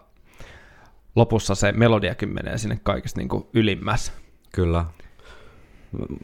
[1.15, 4.11] lopussa se melodiakin menee sinne kaikista niin kuin ylimmäs.
[4.51, 4.85] Kyllä.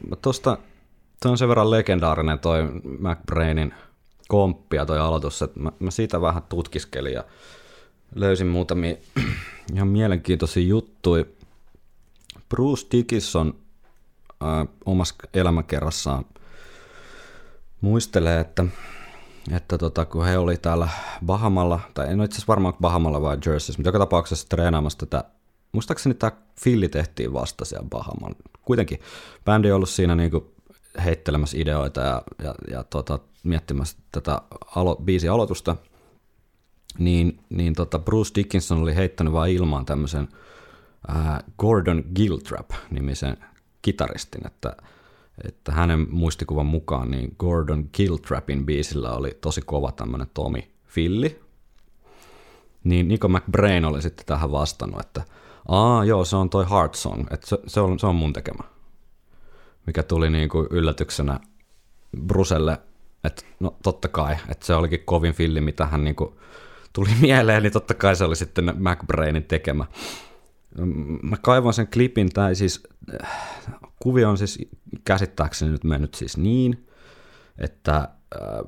[0.08, 0.58] Mä Tosta,
[1.22, 2.62] toi on sen verran legendaarinen toi
[2.98, 3.74] McBrainin
[4.28, 7.24] komppi ja toi aloitus, että mä, mä siitä vähän tutkiskelin ja
[8.14, 8.96] löysin muutamia
[9.74, 11.24] ihan mielenkiintoisia juttuja.
[12.48, 13.54] Bruce Dickinson
[14.42, 16.24] äh, omassa elämäkerrassaan
[17.80, 18.64] muistelee, että,
[19.50, 20.88] että tota, kun he oli täällä
[21.26, 25.24] Bahamalla, tai en ole itse asiassa varmaan Bahamalla vai Jerseyssä, mutta joka tapauksessa treenaamassa tätä,
[25.72, 28.36] muistaakseni tämä filli tehtiin vasta siellä Bahamalla.
[28.62, 29.00] Kuitenkin
[29.44, 30.54] bändi on ollut siinä niinku
[31.04, 34.40] heittelemässä ideoita ja, ja, ja tota, miettimässä tätä
[34.76, 35.76] alo, biisin aloitusta,
[36.98, 40.28] niin, niin tota Bruce Dickinson oli heittänyt vaan ilmaan tämmöisen
[41.58, 43.36] Gordon Giltrap-nimisen
[43.82, 44.76] kitaristin, että
[45.70, 51.40] hänen muistikuvan mukaan niin Gordon Giltrapin biisillä oli tosi kova tämmöinen Tommy Filli,
[52.84, 55.22] niin Nico McBrain oli sitten tähän vastannut, että
[55.68, 58.64] aa joo, se on toi Heart Song, että se, se, on, se on mun tekemä.
[59.86, 61.40] Mikä tuli niin kuin yllätyksenä
[62.26, 62.78] Bruselle,
[63.24, 66.34] että no totta kai, että se olikin kovin filli, mitä hän niin kuin
[66.92, 69.86] tuli mieleen, niin totta kai se oli sitten McBrainin tekemä.
[71.22, 72.82] Mä kaivan sen klipin, tai siis
[74.02, 74.58] kuvio on siis
[75.04, 76.88] käsittääkseni nyt mennyt siis niin,
[77.58, 78.08] että äh,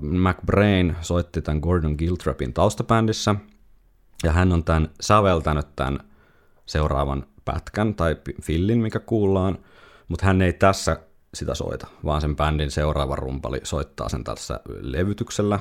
[0.00, 3.34] McBrain soitti tämän Gordon Giltrapin taustabändissä,
[4.22, 5.98] ja hän on tämän säveltänyt tämän
[6.66, 9.58] seuraavan pätkän tai fillin, mikä kuullaan,
[10.08, 10.96] mutta hän ei tässä
[11.34, 15.60] sitä soita, vaan sen bändin seuraava rumpali soittaa sen tässä levytyksellä.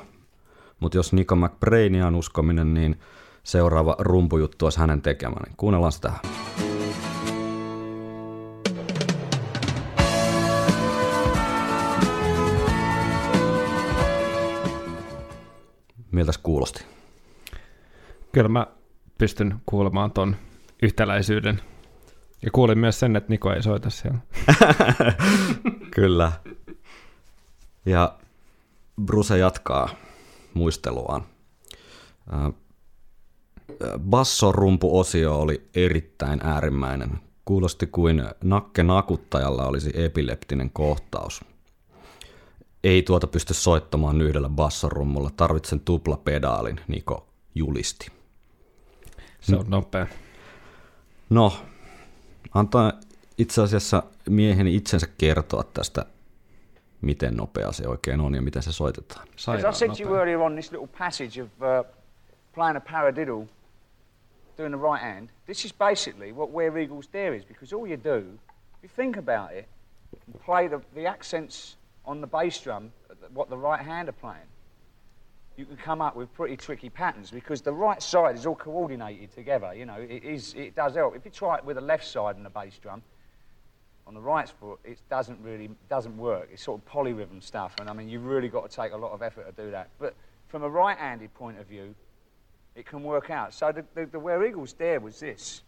[0.79, 2.99] Mutta jos Nico McBrainia on uskominen, niin
[3.43, 5.35] seuraava rumpujuttu olisi hänen tekemä.
[5.45, 6.13] Niin kuunnellaan sitä.
[16.13, 16.85] Miltäs kuulosti?
[18.31, 18.67] Kyllä mä
[19.17, 20.35] pystyn kuulemaan ton
[20.81, 21.61] yhtäläisyyden.
[22.41, 24.17] Ja kuulin myös sen, että Niko ei soita siellä.
[25.95, 26.31] Kyllä.
[27.85, 28.17] Ja
[29.05, 29.89] Bruce jatkaa
[30.53, 31.23] muisteluaan.
[33.99, 37.19] Bassorumpuosio oli erittäin äärimmäinen.
[37.45, 41.45] Kuulosti kuin nakke nakuttajalla olisi epileptinen kohtaus.
[42.83, 48.07] Ei tuota pysty soittamaan yhdellä bassorummulla, tarvitsen tuplapedaalin, Niko julisti.
[49.41, 50.07] Se on nopea.
[51.29, 51.53] No,
[52.53, 52.93] antaa
[53.37, 56.05] itse asiassa mieheni itsensä kertoa tästä,
[57.01, 59.27] miten nopea se oikein on ja miten se soitetaan.
[59.35, 60.17] Sairaan nopea.
[60.17, 61.93] earlier on, this little passage of uh,
[62.55, 63.47] playing a paradiddle,
[64.57, 67.97] doing the right hand, this is basically what Where Eagles Dare is, because all you
[68.03, 68.19] do,
[68.77, 69.67] if you think about it,
[70.27, 72.91] and play the, the accents on the bass drum,
[73.33, 74.47] what the right hand are playing,
[75.55, 79.31] you can come up with pretty tricky patterns because the right side is all coordinated
[79.33, 79.73] together.
[79.73, 81.15] You know, it is it does help.
[81.15, 83.03] If you try it with the left side and the bass drum,
[84.05, 86.49] on the right foot, it doesn't really doesn't work.
[86.51, 89.11] It's sort of polyrhythm stuff, and I mean, you've really got to take a lot
[89.11, 89.89] of effort to do that.
[89.99, 90.15] But
[90.47, 91.95] from a right-handed point of view,
[92.75, 93.53] it can work out.
[93.53, 95.61] So the, the, the Where Eagles Dare was this.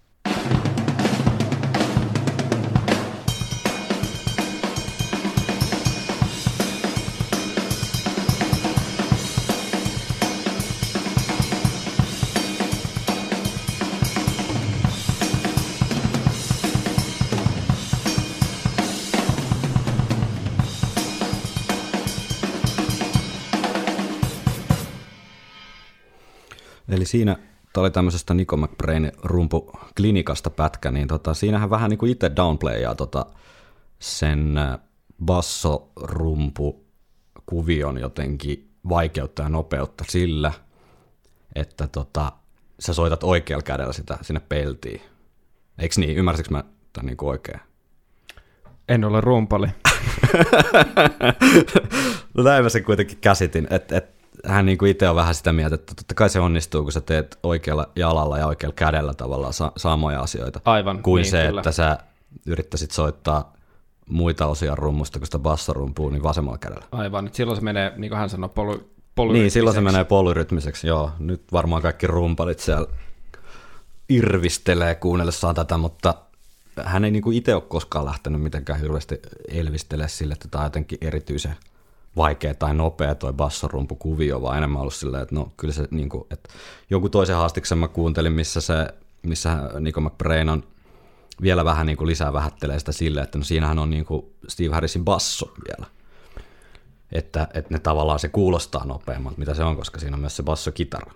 [27.06, 27.38] Eli siinä,
[27.74, 32.96] tämä oli tämmöisestä Nico McBrain rumpuklinikasta pätkä, niin tota, siinähän vähän niin kuin itse downplayaa
[32.96, 33.26] tota
[34.00, 34.80] sen äh,
[35.26, 36.86] basso-rumpu
[37.46, 40.52] kuvion jotenkin vaikeutta ja nopeutta sillä,
[41.56, 42.32] että tota,
[42.80, 45.02] sä soitat oikealla kädellä sitä sinne peltiin.
[45.80, 46.18] Eikö niin?
[46.18, 47.60] Ymmärsikö mä tämän niin oikein?
[48.90, 49.68] En ole rumpali.
[52.34, 54.15] no näin mä sen kuitenkin käsitin, että et,
[54.46, 57.40] hän niin itse on vähän sitä mieltä, että totta kai se onnistuu, kun sä teet
[57.44, 60.60] oikealla jalalla ja oikealla kädellä tavallaan sa- samoja asioita.
[60.66, 61.60] Aivan, Kuin niin, se, kyllä.
[61.60, 61.98] että sä
[62.46, 63.54] yrittäisit soittaa
[64.10, 66.86] muita osia rummusta, kun sitä bassorumpuu, niin vasemmalla kädellä.
[66.92, 70.04] Aivan, että silloin se menee, niin kuin hän sanoi, polu, polu Niin, silloin se menee
[70.04, 71.12] polyrytmiseksi, joo.
[71.20, 72.88] Nyt varmaan kaikki rumpalit siellä
[74.10, 76.14] irvistelee kuunnellessaan tätä, mutta
[76.84, 80.98] hän ei niinku itse ole koskaan lähtenyt mitenkään hirveästi elvistelee sille, että tämä on jotenkin
[81.02, 81.56] erityisen
[82.18, 86.50] vaikea tai nopea toi bassorumpukuvio, vaan enemmän ollut silleen, että no kyllä se niinku, että
[86.90, 88.88] jonkun toisen haastiksen mä kuuntelin, missä se,
[89.22, 90.64] missä Nico McBrain on
[91.42, 95.54] vielä vähän niinku lisää vähättelee sitä silleen, että no siinähän on niinku Steve Harrisin basso
[95.68, 95.96] vielä
[97.12, 100.44] että, että ne tavallaan se kuulostaa nopeammalta, mitä se on, koska siinä on myös se
[100.44, 101.12] bassokitara.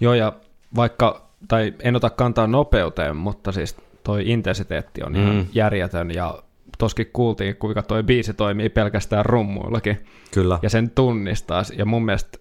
[0.00, 0.32] Joo, ja
[0.76, 5.46] vaikka, tai en ota kantaa nopeuteen, mutta siis toi intensiteetti on ihan Mm.
[5.54, 6.42] järjetön, ja
[6.80, 9.98] toskin kuultiin, kuinka toi biisi toimii pelkästään rummuillakin,
[10.34, 10.58] Kyllä.
[10.62, 12.38] ja sen tunnistaa, ja mun mielestä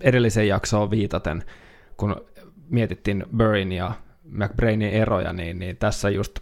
[0.00, 1.44] edellisen jaksoon viitaten,
[1.96, 2.16] kun
[2.68, 3.92] mietittiin Burrin ja
[4.24, 6.38] McBrainin eroja, niin, niin tässä just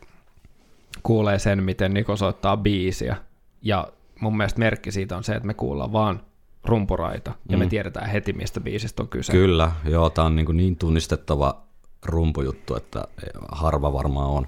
[1.03, 3.16] kuulee sen, miten Niko soittaa biisiä,
[3.62, 3.89] ja
[4.20, 6.20] mun mielestä merkki siitä on se, että me kuullaan vaan
[6.64, 7.70] rumpuraita, ja me Mm.
[7.70, 9.33] tiedetään heti, mistä biisistä on kyse.
[9.33, 11.62] Kyllä, joo, tämä on niin, niin tunnistettava
[12.05, 13.05] rumpujuttu, että
[13.53, 14.47] harva varmaan on,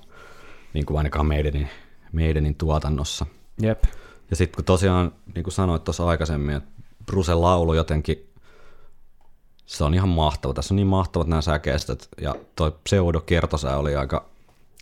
[0.75, 1.69] niin kuin ainakaan meidänin,
[2.13, 3.27] meidänin tuotannossa.
[3.63, 3.85] Jep.
[4.31, 6.71] Ja sitten kun tosiaan, niin kuin sanoit tuossa aikaisemmin, että
[7.07, 8.29] Brusen laulu jotenkin,
[9.67, 10.55] se on ihan mahtava.
[10.55, 14.29] Tässä on niin mahtavat nämä säkeistöt, ja toi pseudokertosää oli aika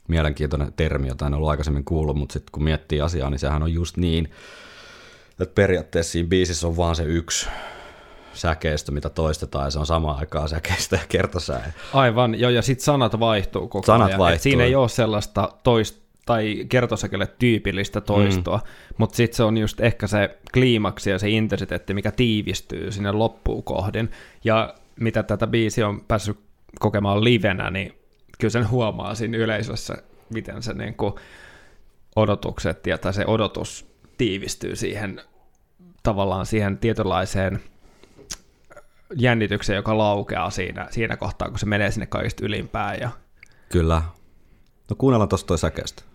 [0.09, 3.73] mielenkiintoinen termi, jota en ollut aikaisemmin kuullut, mutta sitten kun miettii asiaa, niin sehän on
[3.73, 4.31] just niin,
[5.41, 7.49] että periaatteessa siinä biisissä on vaan se yksi
[8.33, 11.73] säkeistö, mitä toistetaan, ja se on samaan aikaan säkeistö ja kertosää.
[11.93, 14.17] Aivan, joo, ja sitten sanat vaihtuu koko Sanat ajan.
[14.17, 14.43] Et vaihtuu.
[14.43, 18.95] Siinä ei ole sellaista toist tai kertosäkelle tyypillistä toistoa, mm.
[18.99, 23.63] mutta sitten se on just ehkä se kliimaksi ja se intensiteetti, mikä tiivistyy sinne loppuun
[23.63, 24.11] kohdin.
[24.45, 26.39] Ja mitä tätä biisiä on päässyt
[26.81, 27.95] kokemaan livenä, niin
[28.39, 29.95] kyllä sen huomaa siinä yleisössä,
[30.35, 31.15] miten se niin kuin
[32.17, 33.87] odotukset ja tai se odotus
[34.19, 35.21] tiivistyy siihen
[36.03, 37.61] tavallaan siihen tietynlaiseen
[39.17, 43.01] jännitykseen, joka laukeaa siinä, siinä kohtaa, kun se menee sinne kaikista ylimpään.
[43.01, 43.11] Ja...
[43.69, 44.03] Kyllä.
[44.91, 46.11] No kuunnellaan tuosta toi dare.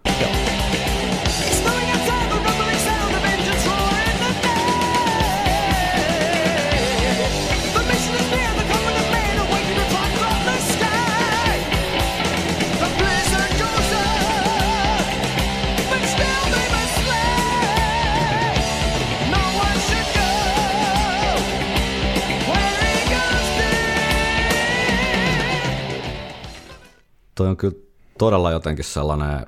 [27.35, 27.84] Toi on kyllä
[28.17, 29.45] todella jotenkin sellainen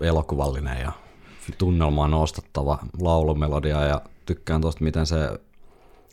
[0.00, 0.92] elokuvallinen ja
[1.58, 5.28] tunnelmaa nostattava laulumelodia ja tykkään tuosta, miten se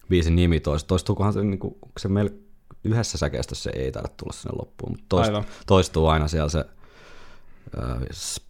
[0.09, 0.87] biisin nimi toistuu.
[0.87, 2.31] Toistuukohan se, niin kuin, se meillä
[2.83, 5.45] yhdessä säkeistössä se ei taida tulla sinne loppuun, mutta toist, Aivan.
[5.67, 6.65] toistuu aina siellä se,
[7.83, 7.97] äh,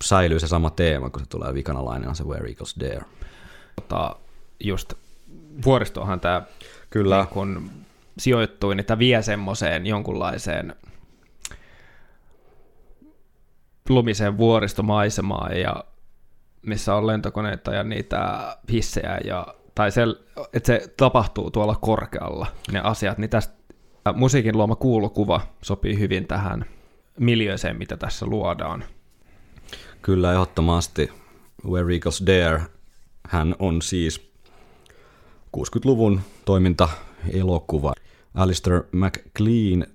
[0.03, 3.05] säilyy se sama teema, kun se tulee vikana lainen, on se Where Eagles Dare.
[3.76, 4.16] Tota,
[4.60, 4.93] just
[5.66, 6.41] vuoristohan tämä
[6.89, 7.18] Kyllä.
[7.18, 7.72] niin kun
[8.18, 10.76] sijoittui, niin tämä vie semmoiseen jonkunlaiseen
[13.89, 15.83] lumiseen vuoristomaisemaan, ja
[16.65, 18.39] missä on lentokoneita ja niitä
[18.71, 20.01] hissejä, ja, tai se,
[20.53, 23.59] että se tapahtuu tuolla korkealla, ne asiat, niin tästä
[24.13, 26.65] musiikin luoma kuulukuva sopii hyvin tähän
[27.19, 28.83] miljööseen, mitä tässä luodaan.
[30.01, 31.11] Kyllä, ehdottomasti.
[31.69, 32.61] Where Eagles Dare,
[33.27, 34.31] hän on siis
[35.57, 37.93] 60-luvun toiminta-elokuva.
[38.35, 39.85] Alistair McLean,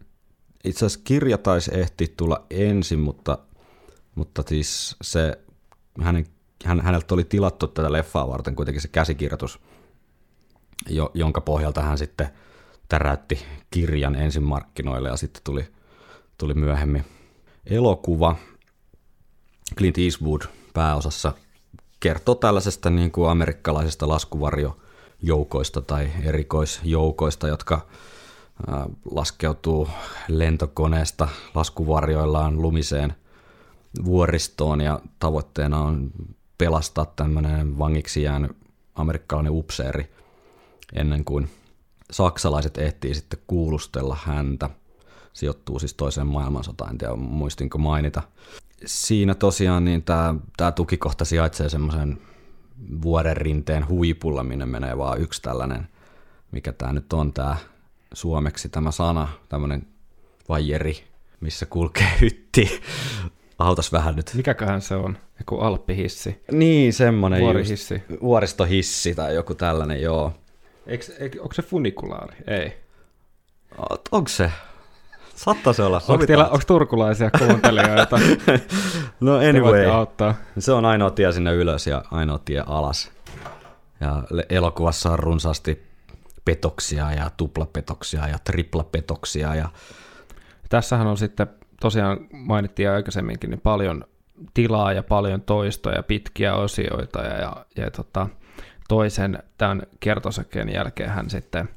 [0.64, 3.38] itse asiassa kirja taisi ehti tulla ensin, mutta,
[4.14, 5.38] mutta siis se,
[6.00, 6.26] hänen,
[6.64, 9.60] hän, häneltä oli tilattu tätä leffaa varten kuitenkin se käsikirjoitus,
[10.88, 12.28] jo, jonka pohjalta hän sitten
[12.88, 15.68] täräytti kirjan ensin markkinoille ja sitten tuli,
[16.38, 17.04] tuli myöhemmin
[17.66, 18.36] elokuva.
[19.76, 20.42] Clint Eastwood
[20.72, 21.32] pääosassa
[22.00, 27.86] kertoo tällaisesta niin kuin amerikkalaisista laskuvarjojoukoista tai erikoisjoukoista, jotka
[29.10, 29.88] laskeutuu
[30.28, 33.14] lentokoneesta laskuvarjoillaan lumiseen
[34.04, 36.10] vuoristoon ja tavoitteena on
[36.58, 38.56] pelastaa tämmöinen vangiksi jäänyt
[38.94, 40.10] amerikkalainen upseeri
[40.92, 41.50] ennen kuin
[42.10, 44.70] saksalaiset ehtii sitten kuulustella häntä.
[45.32, 48.22] sijoittuu siis toiseen maailmansotaan, en tiedä muistinko mainita.
[48.86, 52.18] Siinä tosiaan niin tämä, tämä tukikohta sijaitsee semmoisen
[53.02, 55.88] vuoren rinteen huipulla, minne menee vaan yksi tällainen,
[56.52, 57.56] mikä tämä nyt on tämä
[58.12, 59.86] suomeksi tämä sana, tämmöinen
[60.48, 61.04] vajeri,
[61.40, 62.80] missä kulkee hytti.
[63.58, 64.30] Autas vähän nyt.
[64.34, 65.18] Mikäköhän se on?
[65.38, 66.42] Joku alppihissi.
[66.52, 68.02] Niin, semmoinen Vuorihissi.
[68.08, 70.32] Just, vuoristohissi tai joku tällainen, joo.
[70.86, 72.36] Eikö, eikö, onko se funikulaari?
[72.46, 72.78] Ei.
[74.12, 74.50] Onko se?
[75.34, 76.02] Saattaa se olla.
[76.08, 78.18] Onko, teillä, onko turkulaisia kuuntelijoita?
[79.20, 80.34] No anyway, auttaa.
[80.58, 83.10] se on ainoa tie sinne ylös ja ainoa tie alas.
[84.00, 85.82] Ja elokuvassa on runsaasti
[86.44, 89.68] petoksia ja tuplapetoksia ja triplapetoksia ja
[90.68, 91.46] Tässähän on sitten,
[91.84, 94.04] tosiaan mainittiin aikaisemminkin, niin paljon
[94.54, 98.28] tilaa ja paljon toistoja, pitkiä osioita ja, ja, ja tota,
[98.88, 101.68] toisen tämän kertosäkeen jälkeen hän sitten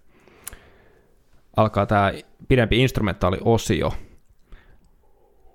[1.58, 2.14] alkaa tämä
[2.48, 3.94] pidempi instrumentaaliosio,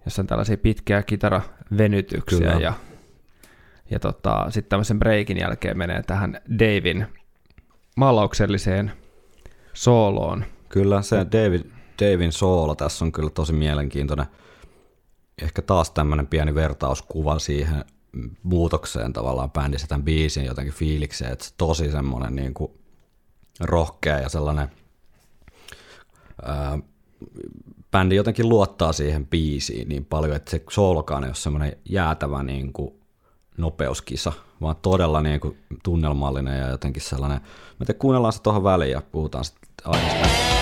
[0.04, 2.60] jossa on tällaisia pitkiä kitaravenytyksiä Kyllä.
[2.60, 2.72] ja,
[3.90, 7.06] ja tota, sitten tämmöisen breikin jälkeen menee tähän Davin
[7.96, 8.92] maalaukselliseen
[9.72, 10.44] sooloon.
[10.68, 11.62] Kyllä se David,
[12.02, 14.26] Davin soolo tässä on kyllä tosi mielenkiintoinen.
[15.42, 17.84] Ehkä taas tämmöinen pieni vertauskuva siihen
[18.42, 22.72] muutokseen tavallaan bändissä tämän biisin jotenkin fiilikseen, että se tosi semmoinen niin kuin
[23.60, 24.70] rohkea ja sellainen
[26.42, 26.78] ää,
[27.90, 32.72] bändi jotenkin luottaa siihen biisiin niin paljon, että se soolokaan ei ole semmoinen jäätävä niin
[32.72, 32.94] kuin
[33.56, 37.40] nopeuskisa, vaan todella niin kuin tunnelmallinen ja jotenkin sellainen.
[37.78, 40.61] Me te kuunnellaan se tuohon väliin ja puhutaan sitten aiheesta.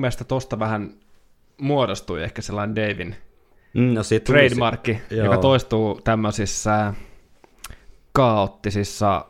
[0.00, 0.90] Mun mielestä tosta vähän
[1.60, 3.16] muodostui ehkä sellainen Davin
[3.74, 6.94] Mm, no trademarkki, se- joka toistuu tämmöisissä
[8.12, 9.26] kaoottisissa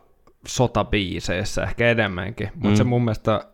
[0.46, 2.76] sotabiiseissä ehkä enemmänkin, mutta Mm.
[2.76, 3.44] se mun mielestä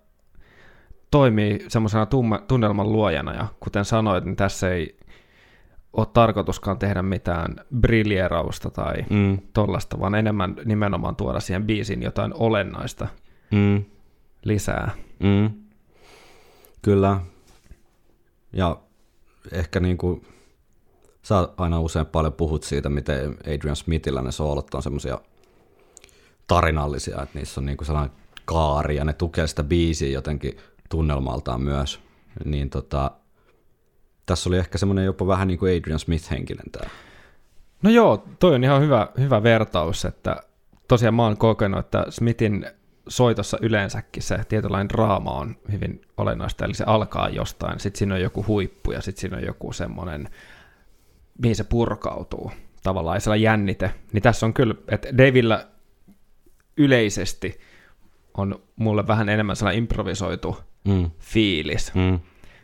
[1.11, 2.07] toimii semmoisena
[2.49, 4.97] tunnelman luojana, ja kuten sanoit, niin tässä ei
[5.93, 12.33] ole tarkoituskaan tehdä mitään briljerausta tai Mm, tollasta, vaan enemmän nimenomaan tuoda siihen biisiin jotain
[12.35, 13.09] olennaista
[13.51, 13.85] mm,
[14.45, 14.91] lisää.
[15.21, 15.51] mm.
[16.87, 17.21] Kyllä.
[18.53, 18.81] Ja
[19.53, 20.27] ehkä niin kuin,
[21.23, 25.21] sä aina usein paljon puhut siitä, miten Adrian Smithillä ne soolot on semmoisia
[26.47, 30.57] tarinallisia, että niissä on niin kuin sellainen kaari ja ne tukee sitä biisiä jotenkin
[30.89, 32.01] tunnelmaltaan myös.
[32.45, 33.11] Niin tota,
[34.27, 36.91] tässä oli ehkä semmoinen jopa vähän niin kuin Adrian Smith-henkinen tämä.
[37.83, 40.37] No joo, toi on ihan hyvä, hyvä vertaus, että
[40.89, 42.67] tosiaan mä oon kokenut, että Smithin
[43.09, 48.21] soitossa yleensäkin se tietynlainen draama on hyvin olennaista, eli se alkaa jostain, sitten siinä on
[48.21, 50.29] joku huippu ja sitten siinä on joku semmoinen,
[51.39, 52.53] mihin se purkautuu,
[52.83, 53.91] tavallaan ja jännite.
[54.13, 55.65] Niin tässä on kyllä, että Davilla
[56.77, 57.61] yleisesti
[58.35, 61.95] on mulle vähän enemmän sellainen improvisoitu Mm, fiilis.
[61.95, 62.19] mm,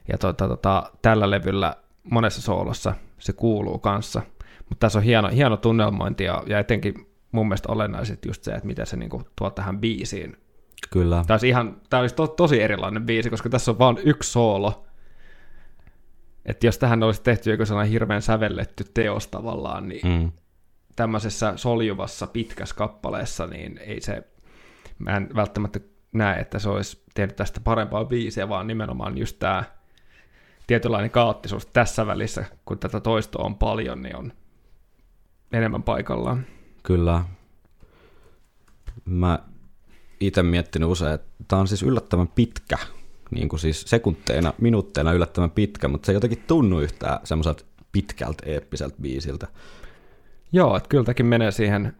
[0.08, 1.76] Ja tota, tota, tällä levyllä
[2.10, 4.22] monessa soolossa se kuuluu kanssa.
[4.68, 8.66] Mutta tässä on hieno, hieno tunnelmointi ja, ja etenkin mun mielestä olennaiset just se, että
[8.66, 10.36] miten se niinku tuo tähän biisiin.
[10.90, 11.24] kyllä.
[11.26, 14.86] Tämä olisi, ihan, tämä olisi to, tosi erilainen biisi, koska tässä on vain yksi soolo.
[16.46, 20.10] Että jos tähän olisi tehty joku sellainen hirveän sävelletty teos tavallaan, niin mm.
[20.10, 20.32] Mm,
[20.96, 24.22] tämmöisessä soljuvassa pitkässä kappaleessa, niin ei se,
[24.98, 25.80] mä en välttämättä
[26.12, 29.64] näe, että se olisi tehnyt tästä parempaa biisiä, vaan nimenomaan just tämä
[30.66, 34.32] tietynlainen kaoottisuus tässä välissä, kun tätä toistoa on paljon, niin on
[35.52, 36.46] enemmän paikallaan.
[36.82, 37.24] Kyllä.
[39.04, 39.38] Mä
[40.20, 42.78] itse miettinyt usein, että tämä on siis yllättävän pitkä,
[43.30, 48.46] niin kuin siis sekunteina, minuutteina yllättävän pitkä, mutta se ei jotenkin tunnu yhtään semmoiselta pitkältä
[48.46, 49.46] eeppiseltä biisiltä.
[50.52, 51.96] Joo, että kyllä tämäkin menee siihen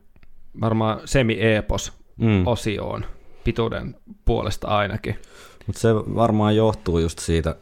[0.60, 3.06] varmaan semi-epos-osioon Mm.
[3.44, 5.18] pituuden puolesta ainakin.
[5.66, 7.56] Mutta se varmaan johtuu just siitä,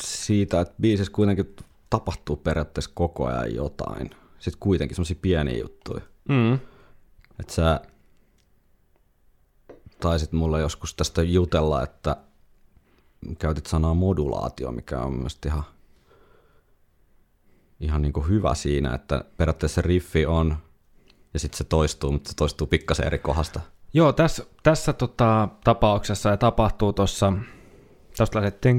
[0.00, 1.56] siitä, että biisissä kuitenkin
[1.90, 6.02] tapahtuu periaatteessa koko ajan jotain sitten kuitenkin semmoisia pieniä juttuja.
[6.28, 6.54] Mm.
[7.40, 7.80] Että sä
[10.00, 12.16] taisit mulle joskus tästä jutella, että
[13.38, 15.64] käytit sanaa modulaatio, mikä on myös ihan,
[17.80, 20.56] ihan niin kuin hyvä siinä, että periaatteessa se riffi on
[21.34, 23.60] ja sitten se toistuu, mutta se toistuu pikkasen eri kohdasta.
[23.94, 27.32] Joo, tässä, tässä tota, tapauksessa ja tapahtuu tuossa
[28.16, 28.72] tuosta lähtee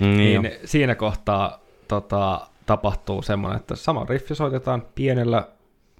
[0.00, 1.62] niin, niin siinä kohtaa
[1.92, 5.48] tota, tapahtuu semmoinen, että sama riffi soitetaan pienellä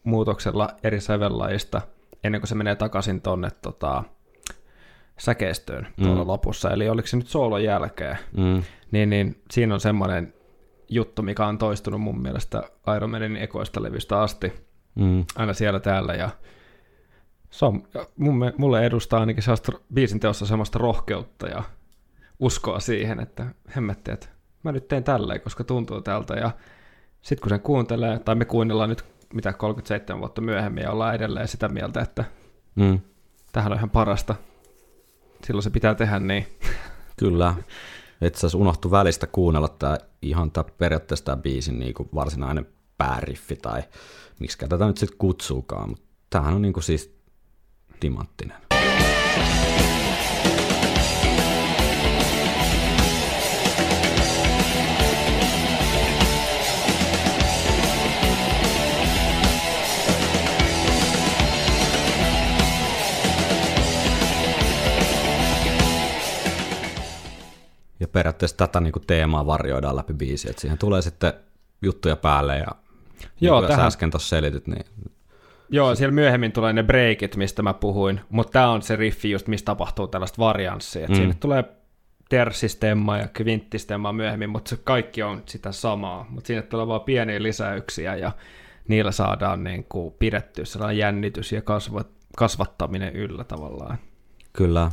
[0.05, 1.81] muutoksella eri sävellajista
[2.25, 4.03] ennen kuin se menee takaisin tonne tota,
[5.19, 6.29] säkeistöön tuolla Mm.
[6.29, 6.71] lopussa.
[6.71, 10.35] Eli oliko se nyt soolon jälkeen, Mm, niin, niin siinä on semmoinen
[10.89, 12.63] juttu, mikä on toistunut mun mielestä
[12.97, 14.53] Iron Maiden ekoista levystä asti
[14.95, 16.31] mm, aina siellä täällä ja
[17.51, 17.83] se on,
[18.17, 21.63] mun, mulle edustaa ainakin sellaista biisin teossa semmoista rohkeutta ja
[22.41, 24.29] uskoa siihen, että hemmetti, että
[24.63, 26.51] mä nyt teen tälleen, koska tuntuu tältä ja
[27.23, 29.05] sitten kun sen kuuntelee, tai me kuunnellaan nyt
[29.35, 32.25] mitä 37 vuotta myöhemmin ja ollaan edelleen sitä mieltä, että
[32.75, 33.01] mm.
[33.53, 34.35] tähän on ihan parasta,
[35.45, 36.47] silloin se pitää tehdä niin.
[37.19, 37.55] Kyllä.
[38.21, 42.67] Et sä unohtu välistä kuunnella tää ihan tää periaatteessa tää biisin niinku varsinainen
[42.99, 43.83] pääriffi tai
[44.41, 47.17] miksi tätä nyt sitten kutsuukaan, mutta tämähän on niinku siis
[48.01, 48.72] timanttinen.
[68.13, 71.33] Periaatteessa tätä niinku teemaa varjoidaan läpi biisiä, että siihen tulee sitten
[71.83, 72.67] juttuja päälle ja
[73.41, 74.85] Joo, niin kuin sä tähän- äsken tuossa selitit, niin
[75.71, 79.47] Joo, siellä myöhemmin tulee ne breakit, mistä mä puhuin, mutta tämä on se riffi just,
[79.47, 81.09] missä tapahtuu tällaista varianssia.
[81.09, 81.15] Mm.
[81.15, 81.65] Sinne tulee
[82.29, 86.27] terssistemma ja kvinttistemma myöhemmin, mutta se kaikki on sitä samaa.
[86.29, 88.33] Mutta sinne tulee vaan pieniä lisäyksiä ja
[88.89, 93.99] niillä saadaan niin kuin pidettyä sellainen jännitys ja kasvat, kasvattaminen yllä tavallaan.
[94.53, 94.91] Kyllä.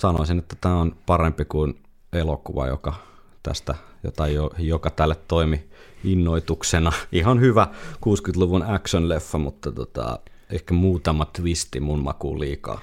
[0.00, 1.82] Sanoisin, että tämä on parempi kuin
[2.12, 2.94] elokuva, joka
[3.42, 3.74] tästä,
[4.04, 5.68] jota jo, joka tälle toimi
[6.04, 6.92] innoituksena.
[7.12, 10.18] Ihan hyvä 60-luvun action-leffa, mutta tota,
[10.50, 12.80] ehkä muutama twisti mun makuun liikaa.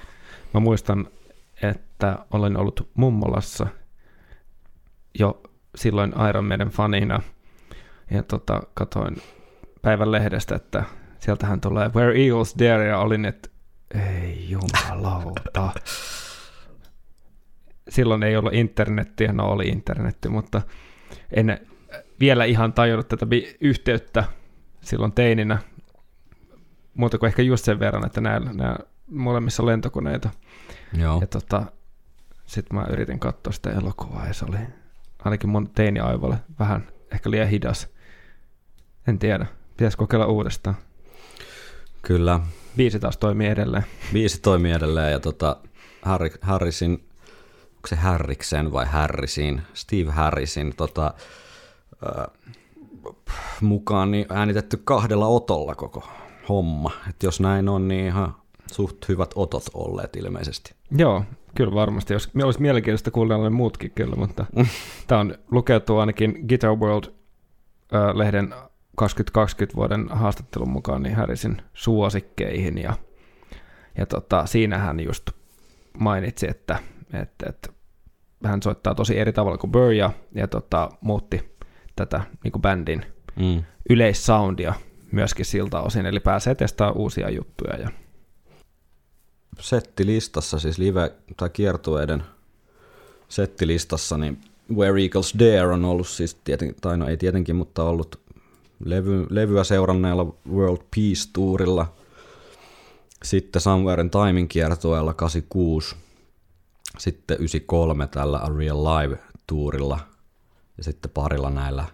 [0.54, 1.08] Mä muistan,
[1.62, 3.66] että olen ollut mummolassa
[5.18, 5.42] jo
[5.74, 7.22] silloin Iron Maiden fanina
[8.10, 9.16] ja tota, katoin
[9.82, 10.84] päivän lehdestä, että
[11.18, 13.48] sieltähän tulee Where Eagles Dare ja olin, että
[13.94, 15.72] ei jumalauta.
[17.88, 20.62] Silloin ei ollut internettiä, no oli internetti, mutta
[21.30, 21.58] en
[22.20, 23.26] vielä ihan tajunnut tätä
[23.60, 24.24] yhteyttä
[24.80, 25.58] silloin teininä,
[26.94, 28.76] muuta kuin ehkä just sen verran, että nämä, nämä
[29.10, 30.30] molemmissa on lentokoneita.
[30.98, 31.20] Joo.
[31.20, 31.66] Ja tota,
[32.46, 34.58] sitten mä yritin katsoa sitä elokuvaa ja se oli
[35.24, 37.88] ainakin mun teiniaivolle vähän ehkä liian hidas.
[39.08, 39.46] En tiedä.
[39.76, 40.76] Pitäisi kokeilla uudestaan.
[42.02, 42.40] Kyllä.
[42.76, 43.84] Biisi taas toimii edelleen.
[44.12, 45.56] Biisi toimii edelleen ja tota,
[46.02, 47.07] Harri, Harrisin,
[47.78, 51.14] onko se Harriksen vai Harrisin, Steve Harrisin tota,
[52.06, 52.26] äh,
[53.60, 56.08] mukaan niin äänitetty kahdella otolla koko
[56.48, 56.90] homma.
[57.08, 58.34] Et jos näin on, niin ihan
[58.72, 60.74] suht hyvät otot olleet ilmeisesti.
[60.90, 61.24] Joo,
[61.54, 62.12] kyllä varmasti.
[62.12, 64.46] Jos, olisi mielenkiintoista kuulla ne muutkin kyllä, mutta
[65.06, 68.54] tämä on lukeutuu ainakin Guitar World-lehden
[68.96, 72.94] 2020 vuoden haastattelun mukaan niin Harrisin suosikkeihin ja,
[73.98, 75.30] ja tota, siinä hän just
[75.98, 76.78] mainitsi, että,
[77.12, 77.68] että, että
[78.44, 81.56] hän soittaa tosi eri tavalla kuin Burr ja, ja tota, muutti
[81.96, 83.04] tätä niin kuin bändin
[83.36, 83.62] Mm.
[83.90, 84.74] yleissoundia
[85.12, 87.76] myöskin siltä osin, eli pääsee testaamaan uusia juttuja.
[87.76, 87.90] Ja...
[89.60, 92.22] Settilistassa, siis live- tai kiertueiden
[93.28, 94.40] settilistassa, niin
[94.74, 98.20] Where Eagles Dare on ollut siis, tieten, tai no ei tietenkin, mutta ollut
[98.84, 101.92] levy, levyä seuranneella World Peace Tourilla,
[103.22, 105.96] sitten Somewhere in Timein kiertueella 86,
[106.98, 109.98] sitten 93 tällä A Real Live Tourilla
[110.78, 111.84] ja sitten parilla näillä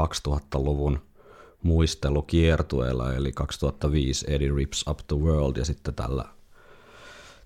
[0.00, 0.98] 2000-luvun
[1.62, 6.24] muistelukiertueilla, eli 2005 Eddie Rips Up the World ja sitten tällä,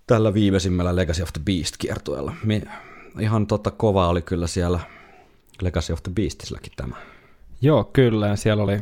[0.07, 2.33] tällä viimeisimmällä Legacy of the Beast kiertueella.
[2.45, 2.63] Mi-
[3.21, 4.81] Ihan tota kova oli kyllä siellä
[5.63, 6.97] Legacy of the Beastissäkin tämä.
[7.61, 8.79] Joo, kyllä, ja siellä oli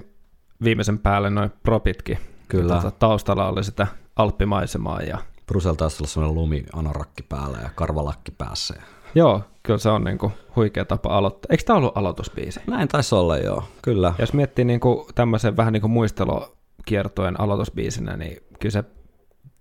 [0.64, 2.18] viimeisen päälle noin propitkin.
[2.48, 2.74] Kyllä.
[2.74, 8.74] Tota, taustalla oli sitä alppimaisemaa ja Brusel taisi olla sellainen lumi-anorakki päällä ja karvalakki päässä.
[9.14, 11.46] joo, kyllä se on niinku huikea tapa aloittaa.
[11.50, 12.60] Eikö tämä ollut aloitusbiisi?
[12.66, 14.14] Näin taisi olla joo, kyllä.
[14.18, 18.84] Jos miettii niinku tämmöisen vähän niin kuin muistelokiertojen aloitusbiisinä, niin kyllä se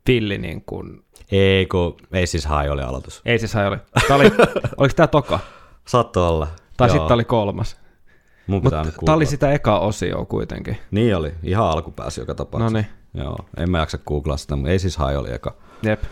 [0.08, 3.22] Villi niin kuin, Ei, kun, ei siis hai oli aloitus.
[3.26, 3.78] ei siis oli.
[4.08, 4.26] Tää oli,
[4.78, 5.40] oliko tämä toka?
[5.88, 6.48] Saattoi olla.
[6.78, 7.78] Tai sitten oli kolmas.
[8.48, 8.74] Mun nyt
[9.06, 10.78] tämä oli sitä eka osioa kuitenkin.
[10.92, 12.74] Niin oli, ihan alkupääsi joka No tapauksessa.
[12.78, 12.88] niin.
[13.14, 15.56] Joo, en mä jaksa googlaa sitä, mutta ei siis High oli eka.
[15.84, 16.04] Jep.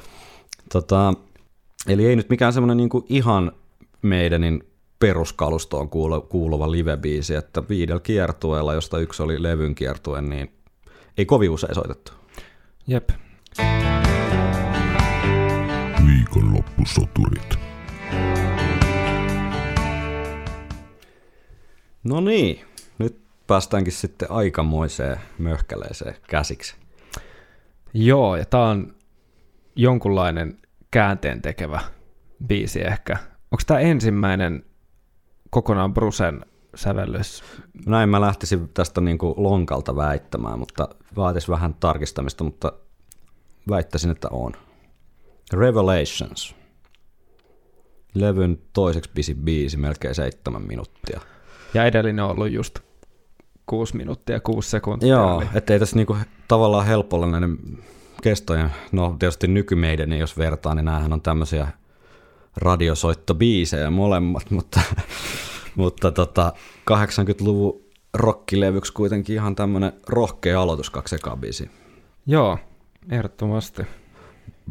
[0.74, 1.13] Tota,
[1.88, 3.51] eli ei nyt mikään semmoinen niinku ihan
[4.01, 4.63] meidänin
[4.99, 10.51] peruskalustoon kuulu- kuuluva live-biisi, että viidellä kiertueella, josta yksi oli levyn kiertue, niin
[11.18, 12.11] ei kovin usein soitettu.
[12.88, 13.09] Jep.
[16.07, 17.59] Viikonloppusoturit.
[22.03, 22.66] No niin,
[22.97, 26.76] nyt päästäänkin sitten aikamoiseen möhkäleeseen käsiksi.
[27.93, 28.95] Joo, ja tää on
[29.76, 30.57] jonkunlainen
[30.91, 31.82] käänteen tekevä
[32.47, 33.17] biisi ehkä.
[33.51, 34.65] Onko tämä ensimmäinen
[35.49, 36.45] kokonaan Brusen
[36.76, 37.43] sävellys?
[37.86, 42.73] Näin mä lähtisin tästä niin kuin lonkalta väittämään, mutta vaatisi vähän tarkistamista, mutta
[43.69, 44.51] väittäisin, että on.
[45.53, 46.55] Revelations.
[48.13, 51.21] Levyn toiseksi pisi biisi, melkein seitsemän minuuttia.
[51.73, 52.80] Ja edellinen on ollut just
[53.65, 55.09] 6 minuuttia, 6 sekuntia.
[55.09, 56.17] Joo, Eli, ettei tässä niinku
[56.47, 57.57] tavallaan helppo olla näiden
[58.22, 61.68] kestojen, no tietysti nykymeidän, niin jos vertaa, niin näähän on tämmöisiä
[62.57, 64.82] radiosoittobiisejä molemmat, mutta,
[65.76, 66.53] mutta tota,
[66.91, 67.82] 80-luvun
[68.13, 71.70] rockilevyksi kuitenkin ihan tämmöinen rohkea aloitus kaksi ekaa biisiä.
[72.26, 72.57] joo,
[73.09, 73.84] ehdottomasti.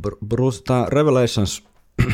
[0.00, 1.64] Br- Bruce, tämä Revelations,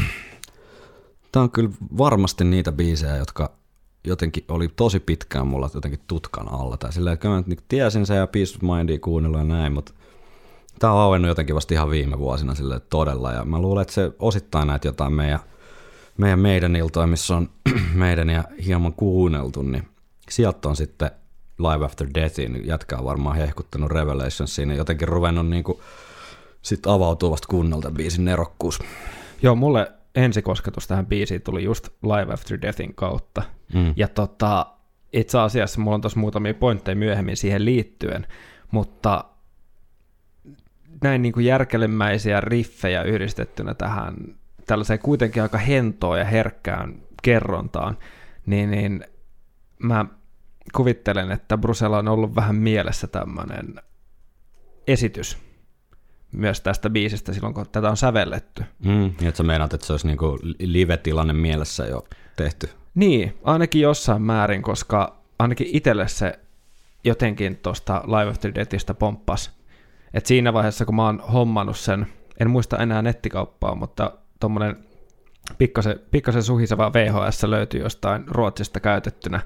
[1.33, 3.61] tämä on kyllä varmasti niitä biisejä, jotka
[4.05, 6.76] jotenkin oli tosi pitkään mulla jotenkin tutkan alla.
[6.76, 9.45] Tai silleen, että kyllä mä nyt niinku tiesin sen ja Peace of Mindia kuunnella ja
[9.45, 9.93] näin, mutta
[10.81, 13.33] tämä on auennut jotenkin vasta ihan viime vuosina sille todella.
[13.33, 15.41] Ja mä luulen, että se osittain näitä jotain meidän,
[16.18, 17.51] meidän meidän iltoja, missä on
[17.95, 19.89] meidän ja hieman kuunneltu, niin
[20.31, 21.11] sieltä on sitten
[21.59, 22.62] Live After Deathin
[22.99, 25.81] on varmaan hehkuttanut Revelationsiin ja jotenkin ruvennut niinku
[26.62, 28.78] sitten avautuu vasta kunnolta biisin nerokkuus.
[29.43, 33.43] Joo, mulle ensikosketus tähän biisiin tuli just Live After Deathin kautta.
[33.74, 33.93] Mm.
[33.97, 34.66] Ja tota,
[35.12, 38.26] itse asiassa mulla on tuossa muutamia pointteja myöhemmin siihen liittyen,
[38.70, 39.24] mutta
[41.03, 44.15] näin niin kuin järkelemäisiä riffejä yhdistettynä tähän
[44.67, 47.99] tällaiseen kuitenkin aika hentoon ja herkkään kerrontaan,
[48.47, 49.05] niin, niin
[49.79, 50.07] mä
[50.73, 53.75] kuvittelen, että Brusella on ollut vähän mielessä tämmöinen
[54.87, 55.39] esitys
[56.33, 58.65] myös tästä biisistä silloin, kun tätä on sävelletty.
[58.85, 62.05] Mm, niin että sä meinaat, että se olisi niinku live-tilanne mielessä jo
[62.37, 62.71] tehty.
[62.95, 66.39] Niin, ainakin jossain määrin, koska ainakin itselle se
[67.05, 69.60] jotenkin tuosta Live After Deathistä pomppas.
[70.15, 72.07] Et siinä vaiheessa, kun mä oon hommannut sen,
[72.41, 74.77] en muista enää nettikauppaa, mutta tuommoinen
[75.59, 79.41] pikkasen, pikkasen suhiseva VHS löytyi jostain Ruotsista käytettynä.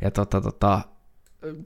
[0.00, 0.80] Ja tota, tota,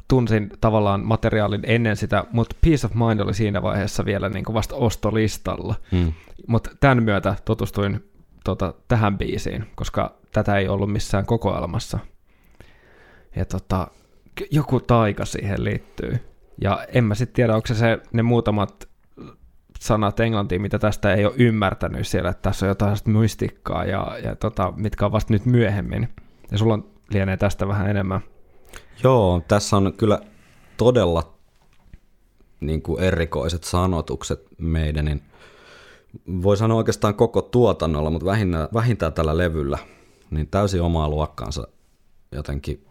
[0.09, 4.55] tunsin tavallaan materiaalin ennen sitä, mutta Peace of Mind oli siinä vaiheessa vielä niin kuin
[4.55, 5.74] vasta ostolistalla.
[5.91, 6.12] Mm.
[6.47, 8.11] Mutta tämän myötä tutustuin
[8.45, 11.99] tota, tähän biisiin, koska tätä ei ollut missään kokoelmassa.
[13.37, 13.89] Ja tota,
[14.51, 16.30] joku taika siihen liittyy.
[16.61, 18.88] Ja en mä sitten tiedä, onko se, se ne muutamat
[19.80, 24.36] sanat englantiin, mitä tästä ei ole ymmärtänyt siellä, että tässä on jotain mystikkaa, ja, ja
[24.36, 26.08] tota, mitkä on vasta nyt myöhemmin.
[26.50, 28.20] Ja sulla on, lienee tästä vähän enemmän.
[29.02, 30.20] Joo, tässä on kyllä
[30.76, 31.34] todella
[32.61, 35.22] niin kuin erikoiset sanotukset meidän, niin
[36.42, 39.78] voi sanoa oikeastaan koko tuotannolla, mutta vähintään, vähintään tällä levyllä,
[40.30, 41.68] niin täysin omaa luokkaansa
[42.32, 42.86] jotenkin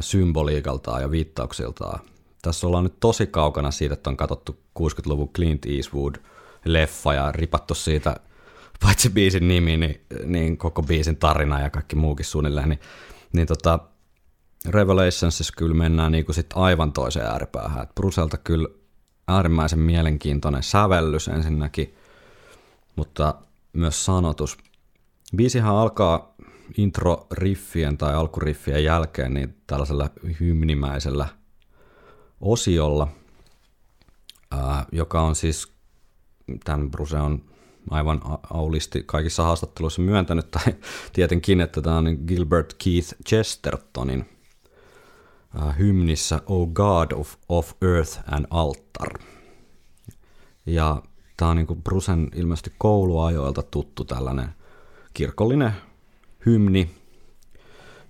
[0.00, 2.00] symboliikaltaan ja viittauksiltaan.
[2.42, 8.16] Tässä ollaan nyt tosi kaukana siitä, että on katsottu 60-luvun Clint Eastwood-leffa ja ripattu siitä,
[8.80, 12.80] paitsi biisin nimi, niin, niin koko biisin tarina ja kaikki muukin suunnilleen, niin,
[13.32, 13.78] niin tota,
[14.68, 17.88] Revelationsissa kyllä mennään niin kuin sit aivan toiseen ääripäähän.
[17.94, 18.68] Bruselta kyllä
[19.28, 21.94] äärimmäisen mielenkiintoinen sävellys ensinnäkin,
[22.96, 23.34] mutta
[23.72, 24.58] myös sanotus.
[25.36, 26.34] Biisihän alkaa
[26.76, 31.28] intro-riffien tai alkuriffien jälkeen niin tällaisella hymnimäisellä
[32.42, 33.08] osiolla,
[34.50, 35.72] ää, joka on siis,
[36.64, 37.44] tämän Bruse on
[37.90, 38.20] aivan
[38.50, 40.62] aulisti kaikissa haastatteluissa myöntänyt, tai
[41.12, 44.24] tietenkin, että tämä on Gilbert Keith Chestertonin
[45.60, 49.18] äh, hymnissä O God of, of Earth and Altar.
[50.66, 51.02] Ja
[51.36, 54.48] tämä on niinku Brusen ilmeisesti kouluajoilta tuttu tällainen
[55.14, 55.72] kirkollinen
[56.46, 56.90] hymni,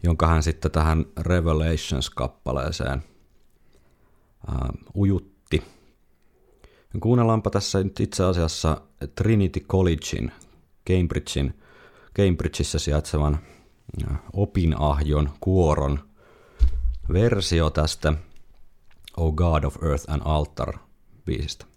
[0.03, 3.12] jonka hän sitten tähän Revelations-kappaleeseen
[4.49, 4.57] äh,
[4.95, 5.63] ujutti.
[7.01, 8.81] Kuunnellaanpa tässä nyt itse asiassa
[9.15, 10.33] Trinity Collegein,
[10.91, 11.55] Cambridgein,
[12.17, 13.39] Cambridgeissa sijaitsevan
[14.33, 15.99] opinahjon kuoron
[17.13, 18.13] versio tästä
[19.17, 20.79] O God of Earth and Altar
[21.25, 21.72] biisistä.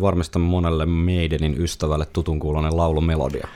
[0.00, 3.48] Oli varmasti monelle Maidenin ystävälle tutun kuulonen laulumelodia.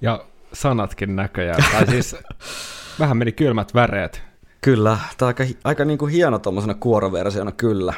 [0.00, 1.64] Ja sanatkin näköjään.
[1.72, 2.16] tai siis
[3.00, 4.22] vähän meni kylmät väreet.
[4.60, 7.94] Kyllä, tämä aika, aika niin kuin hieno tuommoisena kuoroversiona kyllä.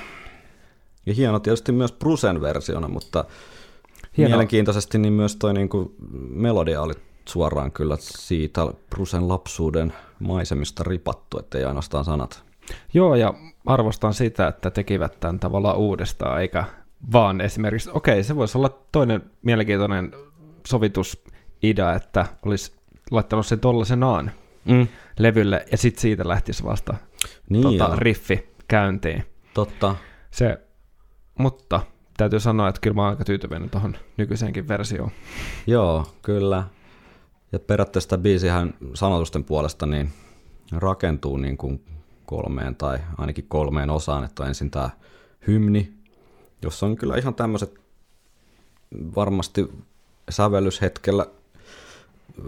[1.06, 3.24] Ja hieno tietysti myös Brusen versiona, mutta
[4.16, 4.28] hieno.
[4.28, 5.94] Mielenkiintoisesti niin myös toi niin kuin
[6.30, 6.94] melodia oli
[7.28, 8.60] suoraan kyllä siitä
[8.90, 12.42] Brusen lapsuuden maisemista ripattu, ettei ainoastaan sanat.
[12.94, 13.34] Joo, ja
[13.66, 16.64] arvostan sitä, että tekivät tämän tavallaan uudestaan, eikä
[17.12, 20.12] vaan esimerkiksi, okei, se voisi olla toinen mielenkiintoinen
[20.66, 22.72] sovitusidea, että olisi
[23.10, 24.30] laittanut sen tollasenaan
[24.64, 24.88] Mm.
[25.18, 26.94] levylle, ja sitten siitä lähtisi vasta
[27.50, 29.24] Niin tota, joo, riffi käyntiin.
[29.54, 29.96] totta.
[30.30, 30.58] Se,
[31.38, 31.80] mutta
[32.16, 35.10] täytyy sanoa, että kyllä mä oon aika tyytyväinen tuohon nykyiseenkin versioon.
[35.66, 36.64] Joo, kyllä.
[37.52, 40.12] Ja periaatteessa tämä biisihän sanotusten puolesta niin
[40.72, 41.84] rakentuu niin kuin
[42.24, 44.90] kolmeen tai ainakin kolmeen osaan, että on ensin tämä
[45.46, 45.92] hymni,
[46.66, 47.80] jossa on kyllä ihan tämmöiset
[49.16, 49.72] varmasti
[50.30, 51.26] sävellyshetkellä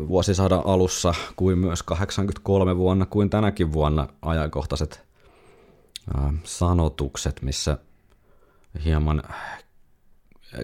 [0.09, 5.09] vuosisadan alussa kuin myös 83 vuonna kuin tänäkin vuonna ajankohtaiset
[6.45, 7.79] sanotukset, missä
[8.85, 9.23] hieman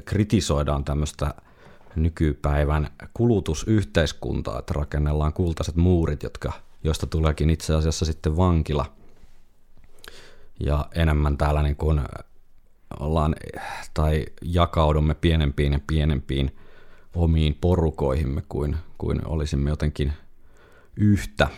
[0.05, 1.35] kritisoidaan tämmöistä
[1.97, 6.53] nykypäivän kulutusyhteiskuntaa, että rakennellaan kultaiset muurit, jotka,
[6.85, 8.93] joista tuleekin itse asiassa sitten vankila.
[10.61, 12.01] Ja enemmän täällä niin kuin
[13.01, 13.35] ollaan
[13.95, 16.57] tai jakaudumme pienempiin ja pienempiin
[17.15, 20.13] omiin porukoihimme kuin, kuin olisimme jotenkin
[20.97, 21.49] yhtä.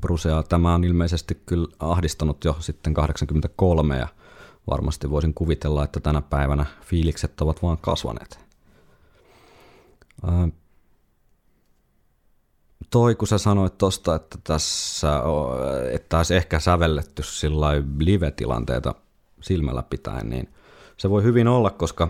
[0.00, 4.08] Brusea tämä on ilmeisesti kyllä ahdistanut jo sitten 83 ja
[4.70, 8.40] varmasti voisin kuvitella, että tänä päivänä fiilikset ovat vaan kasvaneet.
[10.26, 10.48] Ää,
[12.90, 15.22] toi, kun sä sanoit tosta, että tässä
[15.92, 17.66] että olisi ehkä sävelletty sillä
[17.98, 18.94] live-tilanteita
[19.40, 20.48] silmällä pitäen, niin
[20.96, 22.08] se voi hyvin olla, koska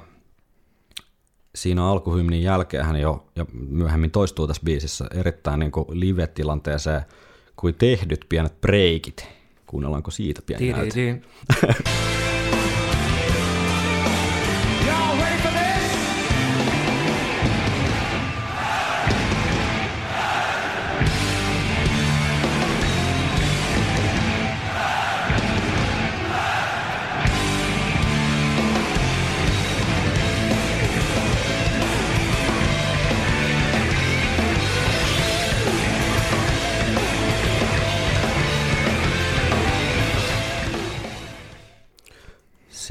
[1.55, 7.03] siinä alkuhymnin jälkeen hän jo ja myöhemmin toistuu tässä biisissä erittäin niin kuin live-tilanteeseen
[7.57, 9.29] kuin tehdyt pienet breikit.
[9.67, 11.21] Kuunnellaanko siitä pieni näyte?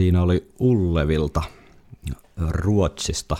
[0.01, 1.41] Siinä oli Ullevilta
[2.49, 3.37] Ruotsista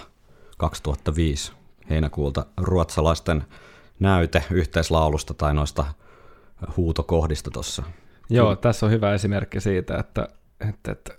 [0.58, 1.52] 2005
[1.90, 3.44] heinäkuulta ruotsalaisten
[4.00, 5.86] näyte yhteislaulusta tai noista
[6.78, 7.84] huutokohdista tuossa.
[8.30, 10.28] Joo, tässä on hyvä esimerkki siitä, että,
[10.70, 11.14] että, että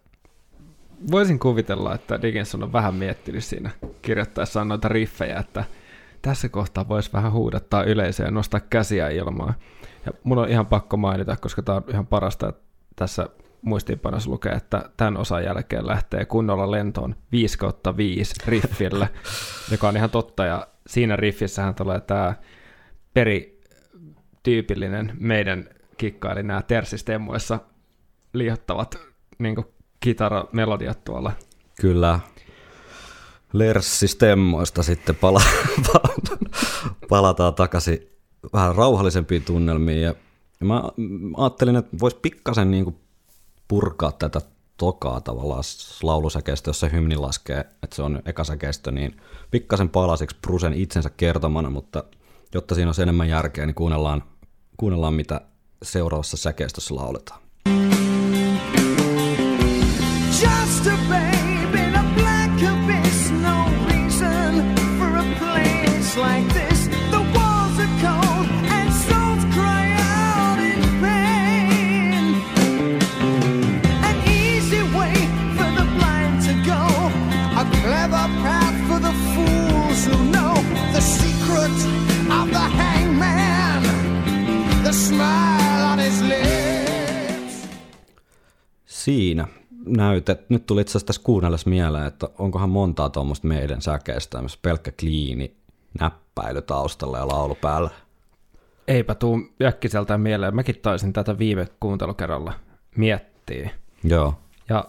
[1.11, 3.71] voisin kuvitella, että Dickinson on vähän miettinyt siinä
[4.03, 5.65] kirjoittaessaan noita riffejä, että
[6.23, 9.55] tässä kohtaa voisi vähän huudattaa yleisöä ja nostaa käsiä ilmaan.
[10.07, 12.63] Ja mun on ihan pakko mainita, koska tämä on ihan parasta, että
[12.97, 13.29] tässä
[13.63, 19.09] muistiinpanossa lukee, että tämän osan jälkeen lähtee kunnolla lentoon 5 kautta 5 riffillä,
[19.73, 20.45] joka on ihan totta.
[20.45, 22.35] Ja siinä riffissähän tulee tämä
[23.15, 27.59] perityypillinen meidän kikka, eli nämä tersistemmoissa
[28.33, 28.99] liihottavat
[29.39, 29.57] niin
[30.01, 31.33] kitaramelodiat tuolla.
[31.81, 32.21] Kyllä
[33.53, 35.43] lerssistemmoista sitten pala-
[37.09, 38.09] palataan takaisin
[38.53, 40.03] vähän rauhallisempiin tunnelmiin.
[40.03, 40.15] Ja
[40.61, 40.83] mä
[41.37, 42.97] ajattelin, että voisi pikkasen niin kuin
[43.69, 44.41] purkaa tätä
[44.77, 45.65] tokaa tavallaan
[46.03, 51.71] laulusäkeistä, jos se hymni laskee, että se on ekasäkeistö, niin pikkasen palasiksi Brusen itsensä kertomana,
[51.71, 52.05] mutta
[52.55, 54.23] jotta siinä olisi enemmän järkeä, niin kuunnellaan,
[54.77, 55.41] kuunnellaan mitä
[55.83, 57.41] seuraavassa säkeistössä lauletaan.
[60.31, 61.32] Just a babe
[89.05, 89.49] Siinä
[89.87, 90.39] näyte.
[90.49, 94.93] Nyt tuli itse asiassa tässä kuunnellessa mieleen, että onkohan montaa tuommoista meidän säkeistä, missä pelkkä
[95.01, 95.57] kliini
[96.01, 97.91] näppäily taustalla ja laulu päällä.
[98.89, 100.55] Eipä tuu äkkiseltään mieleen.
[100.55, 102.53] Mäkin taisin tätä viime kuuntelukerralla
[102.97, 103.71] miettiä.
[104.05, 104.35] Joo,
[104.69, 104.85] Ja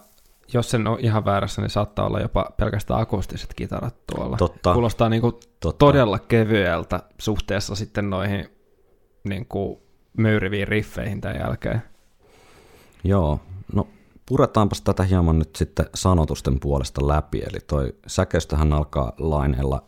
[0.52, 4.36] jos sen on ihan väärässä, niin saattaa olla jopa pelkästään akustiset kitarat tuolla.
[4.36, 4.72] Totta.
[4.72, 5.78] Kuulostaa niin kuin Totta.
[5.78, 8.48] todella kevyeltä suhteessa sitten noihin
[9.24, 9.78] niin kuin
[10.16, 11.82] möyriviin riffeihin tämän jälkeen.
[13.04, 13.40] joo.
[14.26, 17.38] Puretaanpas tätä hieman nyt sitten sanotusten puolesta läpi.
[17.38, 19.84] Eli toi säkeistöhän alkaa laineilla,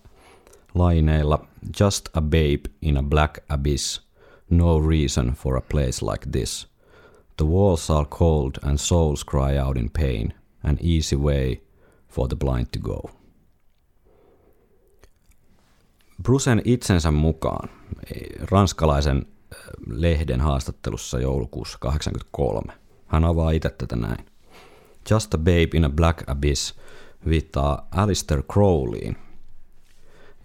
[0.75, 1.47] laineilla
[1.81, 4.07] Just a babe in a black abyss,
[4.51, 6.69] no reason for a place like this.
[7.37, 10.35] The walls are cold and souls cry out in pain,
[10.65, 11.57] an easy way
[12.09, 13.11] for the blind to go.
[16.23, 17.69] Brucen itsensä mukaan
[18.51, 19.27] ranskalaisen
[19.87, 22.86] lehden haastattelussa joulukuussa 1983.
[23.07, 24.27] Hän avaa itse tätä näin.
[25.11, 26.75] Just a babe in a black abyss
[27.29, 29.17] viittaa Alistair Crowleyin.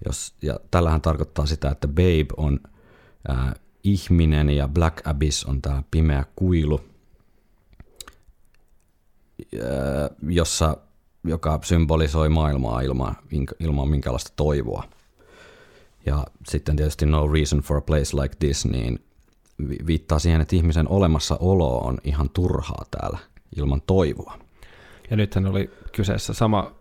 [0.05, 2.59] Jos, ja tällähän tarkoittaa sitä, että babe on
[3.29, 3.53] äh,
[3.83, 6.81] ihminen ja black abyss on tämä pimeä kuilu,
[9.55, 9.61] äh,
[10.27, 10.77] jossa,
[11.23, 13.15] joka symbolisoi maailmaa ilman,
[13.59, 14.83] ilman minkäänlaista toivoa.
[16.05, 18.99] Ja sitten tietysti No Reason for a Place Like This, niin
[19.87, 23.17] viittaa siihen, että ihmisen olemassaolo on ihan turhaa täällä
[23.55, 24.39] ilman toivoa.
[25.09, 26.71] Ja nythän oli kyseessä sama,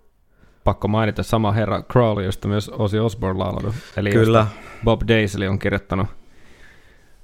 [0.64, 3.74] pakko mainita, sama herra Crowley, josta myös Ozzy Osbourne laulanut.
[3.96, 4.46] Eli Kyllä.
[4.84, 6.06] Bob Daisley on kirjoittanut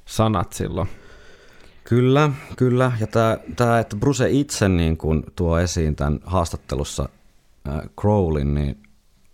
[0.05, 0.89] sanat silloin.
[1.85, 2.93] Kyllä, kyllä.
[3.01, 3.07] Ja
[3.57, 7.09] tämä, että Bruce itse niin kun tuo esiin tämän haastattelussa
[7.69, 8.83] äh, Crowlin, niin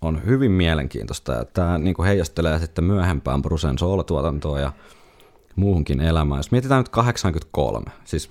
[0.00, 1.44] on hyvin mielenkiintoista.
[1.44, 4.72] Tämä niin heijastelee sitten myöhempään Brucen soolotuotantoon ja
[5.56, 6.38] muuhunkin elämään.
[6.38, 8.30] Jos mietitään nyt 83, siis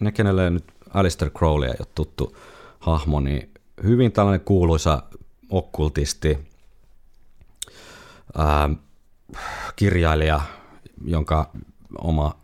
[0.00, 2.36] ne, kenelle nyt Alistair Crowley ei ole tuttu
[2.78, 3.50] hahmo, niin
[3.82, 5.02] hyvin tällainen kuuluisa
[5.50, 6.38] okkultisti,
[8.36, 8.70] ää,
[9.76, 10.40] kirjailija,
[11.04, 11.50] jonka
[11.98, 12.34] oma,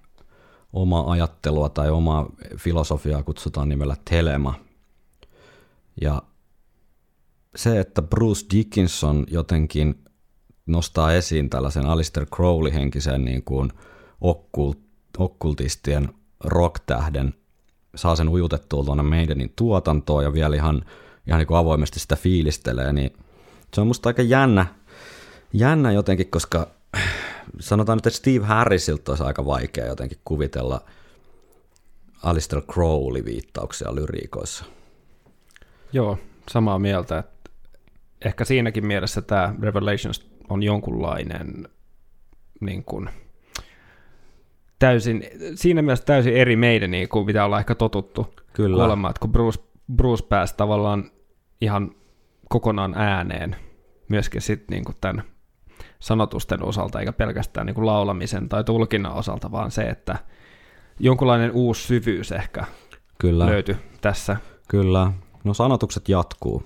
[0.73, 4.55] oma ajattelua tai oma filosofiaa kutsutaan nimellä Telema.
[6.01, 6.23] Ja
[7.57, 10.05] se, että Bruce Dickinson jotenkin
[10.67, 13.73] nostaa esiin tällaisen Alistair Crowley-henkisen niin kuin
[14.21, 14.79] okkult,
[15.19, 16.09] okkultistien
[16.45, 17.35] rock-tähden,
[17.95, 20.85] saa sen ujutettua tuonne Maidenin tuotantoon ja vielä ihan,
[21.27, 23.13] ihan niin kuin avoimesti sitä fiilistelee, niin
[23.75, 24.67] se on musta aika jännä,
[25.53, 26.71] jännä jotenkin, koska
[27.61, 30.81] sanotaan nyt, että Steve Harrisilta olisi aika vaikea jotenkin kuvitella
[32.23, 34.65] Alistair Crowley-viittauksia lyriikoissa.
[35.93, 36.19] Joo,
[36.51, 37.19] samaa mieltä.
[37.19, 37.51] Että
[38.25, 41.69] ehkä siinäkin mielessä tämä Revelations on jonkunlainen
[42.61, 43.11] niin kuin,
[44.79, 45.25] täysin,
[45.55, 48.77] siinä mielessä täysin eri meidän, niin kuin mitä ollaan ehkä totuttu Kyllä.
[48.77, 49.61] kuulemaan, että kun Bruce,
[49.97, 51.11] Bruce pääsi tavallaan
[51.61, 51.91] ihan
[52.49, 53.57] kokonaan ääneen
[54.09, 55.23] myöskin sitten niin kuin tämän
[56.01, 60.19] sanotusten osalta, eikä pelkästään niin kuin laulamisen tai tulkinnan osalta, vaan se, että
[61.01, 62.65] jonkunlainen uusi syvyys ehkä
[63.19, 63.47] Kyllä.
[63.47, 64.37] löytyi tässä.
[64.69, 65.13] Kyllä.
[65.45, 66.63] No sanotukset jatkuu.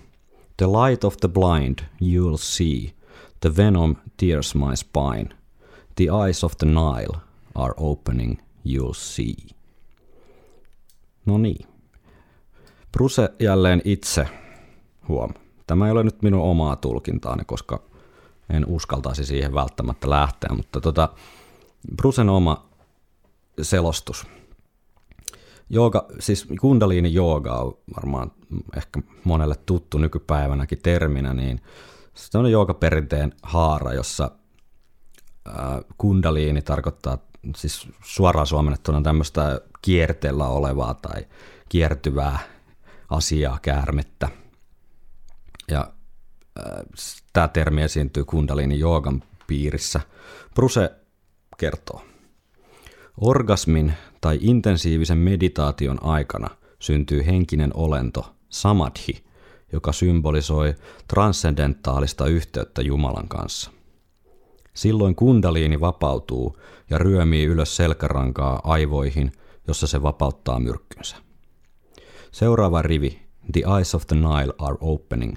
[0.56, 2.94] The light of the blind you'll see.
[3.40, 5.36] The venom tears my spine.
[5.96, 8.38] The eyes of the Nile are opening,
[8.68, 9.34] you'll see.
[11.26, 11.66] No niin.
[12.92, 14.28] Bruce jälleen itse,
[15.08, 15.30] huom.
[15.66, 17.82] Tämä ei ole nyt minun omaa tulkintaani, koska
[18.50, 21.08] en uskaltaisi siihen välttämättä lähteä, mutta tota,
[21.96, 22.68] Brucen oma
[23.62, 24.26] selostus.
[25.70, 28.32] Jooga, siis kundaliini jooga on varmaan
[28.76, 31.60] ehkä monelle tuttu nykypäivänäkin terminä, niin
[32.14, 34.30] se on joogaperinteen haara, jossa
[35.98, 37.18] kundaliini tarkoittaa
[37.56, 41.26] siis suoraan suomennettuna tämmöistä kierteellä olevaa tai
[41.68, 42.38] kiertyvää
[43.08, 44.28] asiaa, käärmettä.
[45.68, 45.92] Ja
[47.32, 50.00] tämä termi esiintyy kundaliini joogan piirissä.
[50.54, 50.90] Bruce
[51.58, 52.04] kertoo.
[53.20, 59.24] Orgasmin tai intensiivisen meditaation aikana syntyy henkinen olento, samadhi,
[59.72, 60.74] joka symbolisoi
[61.08, 63.70] transcendentaalista yhteyttä Jumalan kanssa.
[64.74, 66.56] Silloin kundaliini vapautuu
[66.90, 69.32] ja ryömii ylös selkärankaa aivoihin,
[69.68, 71.16] jossa se vapauttaa myrkkynsä.
[72.32, 75.34] Seuraava rivi, The Eyes of the Nile are opening,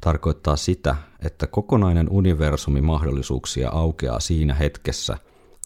[0.00, 5.18] tarkoittaa sitä, että kokonainen universumi mahdollisuuksia aukeaa siinä hetkessä,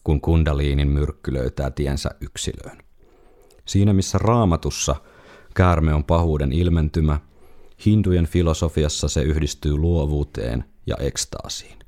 [0.03, 2.77] kun kundaliinin myrkky löytää tiensä yksilöön.
[3.65, 4.95] Siinä missä raamatussa
[5.53, 7.19] käärme on pahuuden ilmentymä,
[7.85, 11.80] hindujen filosofiassa se yhdistyy luovuuteen ja ekstaasiin.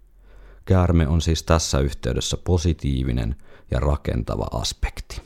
[0.65, 3.35] Käärme on siis tässä yhteydessä positiivinen
[3.71, 5.21] ja rakentava aspekti.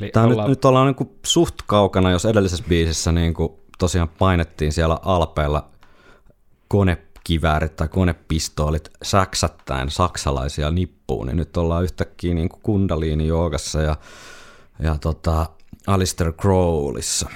[0.00, 3.34] Eli Tää nyt, ollaan, nyt ollaan niin suht kaukana, jos edellisessä biisissä niin
[3.78, 5.68] tosiaan painettiin siellä alpeilla
[6.68, 13.96] konekiväärit tai konepistoolit säksättäen saksalaisia nippuun, niin nyt ollaan yhtäkkiä niin kundaliini joogassa ja,
[14.82, 15.46] ja tota
[15.86, 17.28] Alistair Crowleyssa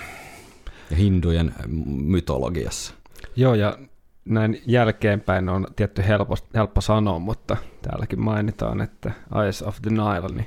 [0.90, 1.54] ja hindujen
[1.86, 2.94] mytologiassa.
[3.36, 3.78] Joo, ja
[4.24, 9.12] näin jälkeenpäin on tietty helppo, helppo sanoa, mutta täälläkin mainitaan, että
[9.42, 10.46] Eyes of the Nile, niin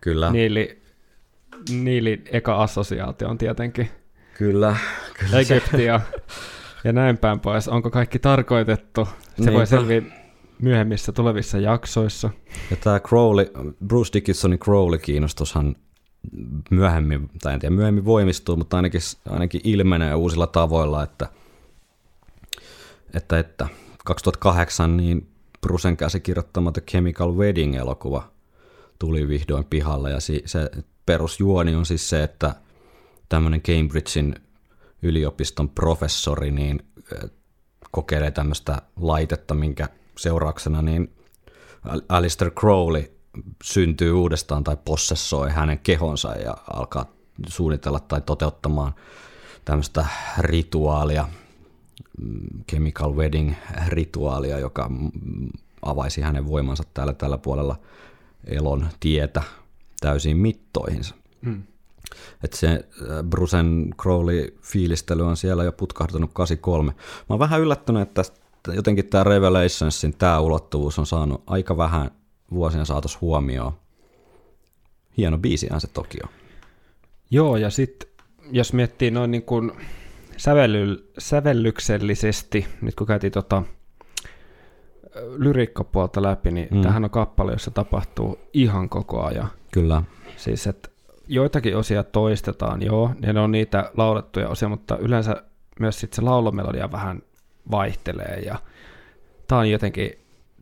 [0.00, 0.30] Kyllä.
[0.30, 0.82] Niili
[1.70, 3.88] Niilin eka assosiaatio on tietenkin
[4.38, 4.76] Kyllä,
[5.18, 5.84] kyllä Egypti
[6.84, 7.68] ja, näin päin pois.
[7.68, 9.04] Onko kaikki tarkoitettu?
[9.04, 9.52] Se Niinpä.
[9.52, 10.02] voi selviä
[10.62, 12.30] myöhemmissä tulevissa jaksoissa.
[12.70, 13.50] Ja tämä Crowley,
[13.86, 15.76] Bruce Dickinsonin Crowley-kiinnostushan
[16.70, 19.00] myöhemmin, tai en tiedä myöhemmin voimistuu, mutta ainakin,
[19.30, 21.28] ainakin ilmenee uusilla tavoilla, että,
[23.14, 23.68] että, että
[24.04, 25.28] 2008 niin
[25.60, 28.22] Brucen käsikirjoittama The Chemical Wedding-elokuva
[28.98, 30.70] tuli vihdoin pihalle, ja se
[31.06, 32.54] perusjuoni on siis se, että
[33.28, 34.34] tämmöinen Cambridgein
[35.02, 36.86] yliopiston professori niin
[37.90, 39.88] kokeilee tämmöistä laitetta, minkä
[40.18, 41.14] seurauksena niin
[41.84, 43.16] Al- Alistair Crowley
[43.64, 47.06] syntyy uudestaan tai possessoi hänen kehonsa ja alkaa
[47.48, 48.94] suunnitella tai toteuttamaan
[49.64, 50.06] tämmöistä
[50.38, 51.28] rituaalia,
[52.70, 53.52] chemical wedding
[53.88, 54.90] rituaalia, joka
[55.82, 57.76] avaisi hänen voimansa täällä tällä puolella
[58.46, 59.42] elon tietä
[60.00, 61.14] täysiin mittoihinsa.
[61.42, 61.62] Mm.
[62.44, 66.92] Että se äh, Brucen Crowley-fiilistely on siellä jo putkahtanut 83.
[66.92, 66.96] Mä
[67.28, 68.22] oon vähän yllättynyt, että
[68.74, 72.10] jotenkin tämä Revelationsin tämä ulottuvuus on saanut aika vähän
[72.50, 73.72] vuosien saatossa huomioon.
[75.16, 76.28] Hieno biisihän se toki on.
[77.30, 78.08] Joo, ja sitten
[78.50, 79.72] jos miettii noin niin kuin
[80.36, 83.62] sävelly, sävellyksellisesti, nyt kun käytiin tota
[85.36, 86.80] lyrikkapuolta läpi, niin Mm.
[86.82, 89.48] tämähän on kappale, jossa tapahtuu ihan koko ajan.
[89.72, 90.02] Kyllä.
[90.36, 90.88] Siis, että
[91.28, 95.42] joitakin osia toistetaan, joo, ne on niitä laulettuja osia, mutta yleensä
[95.80, 97.22] myös sit se laulomelodia vähän
[97.70, 98.58] vaihtelee, ja
[99.48, 100.10] tämä on jotenkin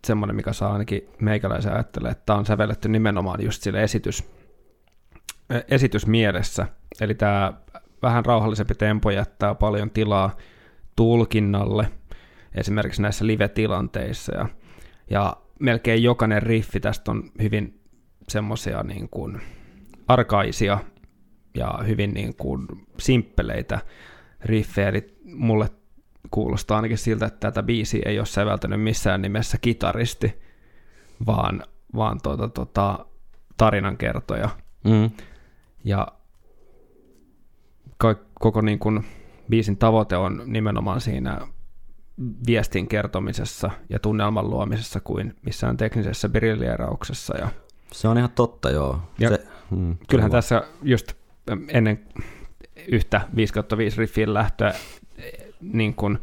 [0.06, 4.24] semmoinen, mikä saa ainakin meikäläisen ajattelee, että tämä on sävelletty nimenomaan just sille esitys,
[5.52, 6.66] ä, esitysmielessä,
[7.00, 7.52] eli tämä
[8.02, 10.36] vähän rauhallisempi tempo jättää paljon tilaa
[10.96, 11.88] tulkinnalle,
[12.54, 14.48] esimerkiksi näissä live-tilanteissa, ja,
[15.10, 17.80] ja melkein jokainen riffi tästä on hyvin
[18.28, 19.40] semmoisia niin kuin
[20.08, 20.78] arkaisia
[21.54, 22.66] ja hyvin niin kuin
[22.98, 23.78] simppeleitä
[24.44, 25.68] riffejä, eli mulle
[26.30, 30.42] kuulostaa ainakin siltä, että tätä biisiä ei ole säveltänyt missään nimessä kitaristi,
[31.26, 31.62] vaan,
[31.96, 33.06] vaan tuota, tuota,
[33.56, 34.48] tarinankertoja.
[34.84, 35.10] Mm.
[35.84, 36.08] Ja
[38.34, 39.04] koko niin kuin
[39.50, 41.40] biisin tavoite on nimenomaan siinä
[42.46, 47.38] viestin kertomisessa ja tunnelman luomisessa kuin missään teknisessä briljeerauksessa.
[47.38, 47.48] Ja
[47.92, 49.00] Se on ihan totta, joo.
[49.18, 50.38] Ja se, mm, kyllähän kyllä.
[50.42, 51.12] tässä just
[51.68, 52.00] ennen
[52.88, 54.74] yhtä 5 5 riffin lähtöä,
[55.60, 56.18] niin kuin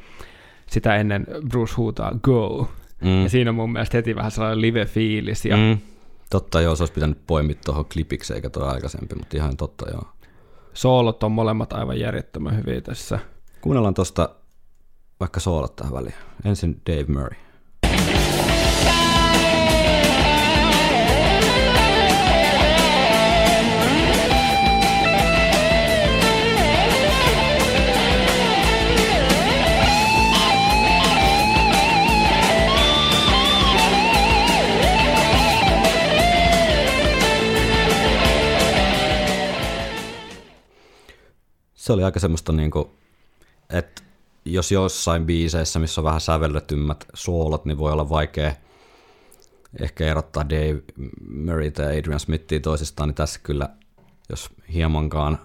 [0.68, 2.70] sitä ennen Bruce huutaa go.
[3.02, 3.24] Mm.
[3.24, 5.46] Ja siinä on mun mielestä heti vähän sellainen live-fiilis.
[5.46, 5.78] Ja Mm.
[6.30, 10.04] Totta, joo, se olisi pitänyt poimia tuohon klipiksi eikä tuo aikaisempi, mutta ihan totta, joo.
[10.78, 13.20] Soolot on molemmat aivan järjettömän hyviä tässä.
[13.62, 14.30] Kuunnellaan tuosta
[15.20, 16.16] vaikka soolot tähän väliin.
[16.46, 17.47] Ensin Dave Murray.
[41.88, 42.92] Se oli aika semmoista niinku,
[43.70, 44.02] että
[44.46, 48.52] jos jossain biiseissä, missä on vähän sävelletymmät soolot, niin voi olla vaikea
[49.82, 50.82] ehkä erottaa Dave
[51.46, 53.70] Murrayta ja Adrian Smithia toisistaan, niin tässä kyllä,
[54.30, 55.40] jos hiemankaan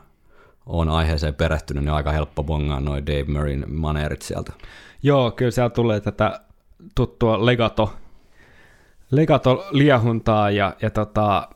[0.67, 4.53] on aiheeseen perehtynyt, niin aika helppo bongaa noin Dave Murrayn maneerit sieltä.
[5.03, 6.41] Joo, kyllä siellä tulee tätä
[6.95, 7.93] tuttua legato,
[9.11, 11.49] legato liehuntaa ja, ja tota,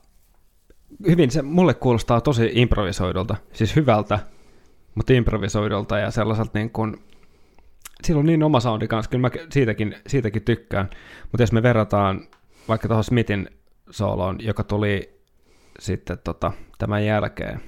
[1.07, 4.19] hyvin se mulle kuulostaa tosi improvisoidulta, siis hyvältä,
[4.97, 6.97] mutta improvisoidulta ja sellaiselta niin kuin,
[8.05, 10.91] sillä on niin oma soundi kanssa, kyllä mä siitäkin, siitäkin tykkään,
[11.23, 12.21] mutta jos me verrataan
[12.69, 13.49] vaikka tuohon Smithin
[13.91, 15.21] sooloon, joka tuli
[15.79, 17.61] sitten tota, tämän jälkeen,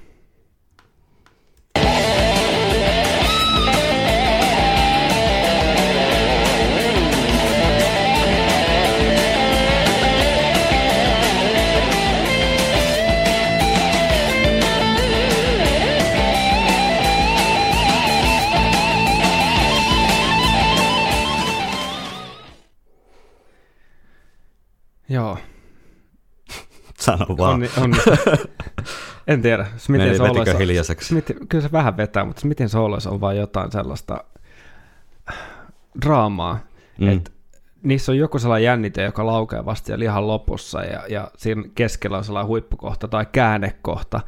[25.09, 25.37] joo,
[26.99, 27.53] Sano vaan.
[27.53, 27.97] Onni, onni.
[29.27, 29.67] en tiedä.
[29.77, 31.07] Smithin Meni, vetikö sooloissa, hiljaiseksi?
[31.07, 34.23] Smith, kyllä se vähän vetää, mutta Smithin sooloissa on vaan jotain sellaista
[36.01, 36.59] draamaa.
[36.99, 37.05] Mm.
[37.05, 37.17] Mm.
[37.17, 37.33] Et
[37.83, 42.17] niissä on joku sellainen jännite, joka laukeaa vasta siellä ihan lopussa ja, ja siinä keskellä
[42.17, 44.21] on sellainen huippukohta tai käännekohta.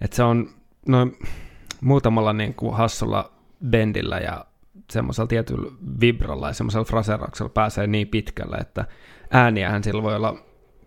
[0.00, 0.50] Että se on
[0.88, 1.18] noin
[1.80, 3.32] muutamalla niin kuin hassulla
[3.70, 4.44] bendillä ja
[4.90, 8.84] semmoisella tietyllä vibrolla ja semmoisella fraserauksella pääsee niin pitkälle, että
[9.30, 10.38] ääniähän sillä voi olla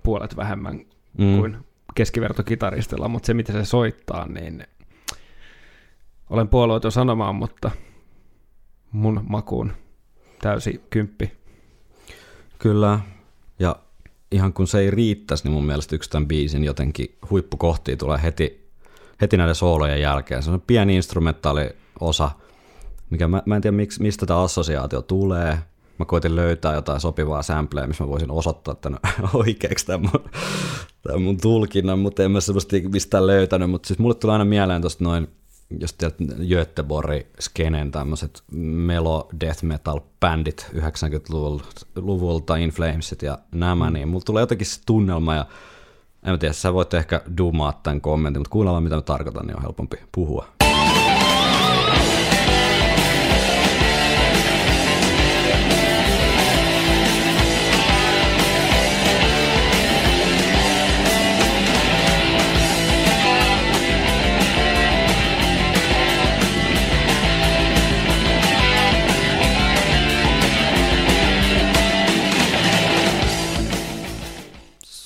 [0.04, 0.86] puolet vähemmän
[1.18, 1.38] Mm.
[1.38, 1.58] kuin
[1.96, 4.68] keskivertokitaristilla, mutta se mitä se soittaa, niin
[6.30, 7.72] olen puolueeton sanomaan, mutta
[8.92, 9.72] mun makuun
[10.42, 11.32] täysi kymppi.
[12.60, 13.00] Kyllä,
[13.60, 13.76] ja
[14.32, 18.70] ihan kun se ei riittäisi, niin mun mielestä yksi tämän biisin jotenkin huippukohtia tulee heti,
[19.22, 20.44] heti näiden soolojen jälkeen.
[20.44, 22.32] Se on pieni instrumentaali osa,
[23.10, 25.60] mikä mä, mä en tiedä miksi, mistä tämä assosiaatio tulee.
[26.00, 29.00] Mä koitin löytää jotain sopivaa sampleja, missä mä voisin osoittaa tämän
[29.34, 30.30] oikeaksi tämän mun,
[31.04, 33.70] tämän mun tulkinnan, mutta en mä semmoista mistään löytänyt.
[33.70, 35.28] Mutta siis mulle tulee aina mieleen tosta noin,
[35.80, 36.16] jos tiedät
[36.50, 43.94] Göteborg skenen tämmöiset melo death metal bändit 90-luvulta, In Flamesit ja nämä, mm.
[43.94, 45.46] niin mulla tulee jotenkin se tunnelma ja
[46.24, 49.58] en mä tiedä, sä voit ehkä dumaa tämän kommentin, mutta kuunnellaan mitä mä tarkoitan, niin
[49.58, 50.59] on helpompi puhua.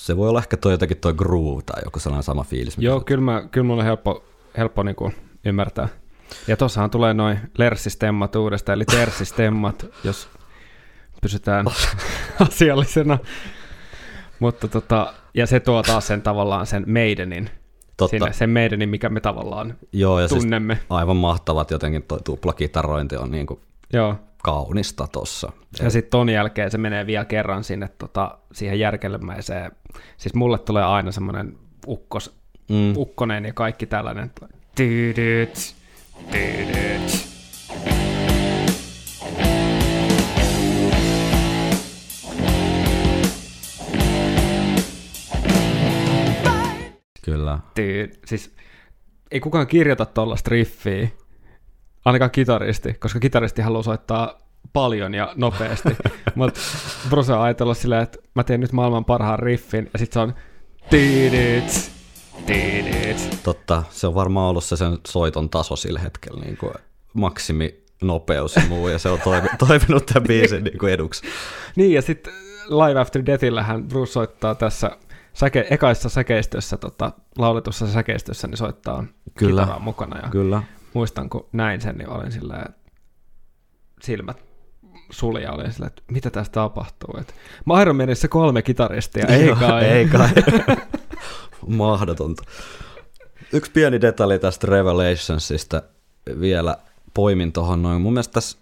[0.03, 2.77] Se voi olla ehkä toi jotenkin toi groove tai joku sellainen sama fiilis.
[2.77, 4.23] Joo, kyllä, mä, kyllä mulla on helppo,
[4.57, 5.15] helppo niin kuin
[5.45, 5.89] ymmärtää.
[6.47, 10.29] Ja tossahan tulee noin lerssistemmat uudestaan, eli tersistemmat, jos
[11.21, 11.65] pysytään
[12.49, 13.17] asiallisena.
[14.39, 17.49] Mutta tota, ja se tuo taas sen tavallaan sen Maidenin,
[17.97, 18.11] Totta.
[18.11, 20.75] sinne, sen Maidenin, mikä me tavallaan Joo, ja tunnemme.
[20.75, 23.59] siis aivan mahtavat jotenkin toi tuplakitarointi on niin kuin
[23.93, 24.15] Joo.
[24.43, 25.51] Kaunista tossa.
[25.81, 29.71] Ja sitten ton jälkeen se menee vielä kerran sinne tota, siihen järkelemäiseen.
[30.17, 31.57] Siis mulle tulee aina semmoinen
[31.87, 32.93] ukkos, Mm.
[32.97, 34.31] ukkonen ja kaikki tällainen.
[34.75, 35.75] Tyydyt,
[36.31, 37.27] tyydyt.
[47.21, 47.59] Kyllä.
[47.75, 48.55] Tyy, siis
[49.31, 51.07] ei kukaan kirjoita tuollaista riffiä,
[52.05, 54.39] ainakaan kitaristi, koska kitaristi haluaa soittaa
[54.73, 55.89] paljon ja nopeasti.
[56.35, 56.59] Mutta
[57.09, 60.33] Bruce on ajatellut silleen, että mä teen nyt maailman parhaan riffin, ja sitten se on
[60.89, 61.91] tiidit,
[62.45, 63.39] tiidit.
[63.43, 66.73] Totta, se on varmaan ollut se sen soiton taso sillä hetkellä, niin kuin
[67.13, 71.23] maksimi nopeus ja muu, ja se on toimi, toiminut tämän biisin niin kuin eduksi.
[71.75, 72.33] Niin, ja sitten
[72.69, 74.97] Live After Deathillähän Bruce soittaa tässä
[75.33, 79.03] säke, ekaissa säkeistössä, tota, lauletussa säkeistössä, niin soittaa
[79.37, 79.61] Kyllä.
[79.61, 80.19] kitaraa mukana.
[80.23, 80.63] Ja Kyllä.
[80.93, 82.65] Muistan, kun näin sen, niin olin sillä
[84.01, 84.43] silmät
[85.09, 87.17] suli ja olin sillä, että mitä tästä tapahtuu.
[87.19, 89.85] Et, mä Iron Manissa kolme kitaristia, ei kai.
[89.85, 90.29] Ei kai.
[91.67, 92.43] Mahdotonta.
[93.53, 95.81] Yksi pieni detalji tästä Revelationsista
[96.39, 96.77] vielä
[97.13, 98.01] poimin tuohon noin.
[98.01, 98.57] Mun mielestä tässä,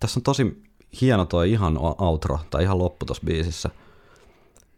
[0.00, 0.62] tässä on tosi
[1.00, 3.70] hieno toi ihan outro, tai ihan loppu tuossa biisissä.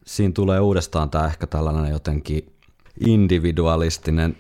[0.07, 2.53] Siinä tulee uudestaan tämä ehkä tällainen jotenkin
[3.07, 4.37] individualistinen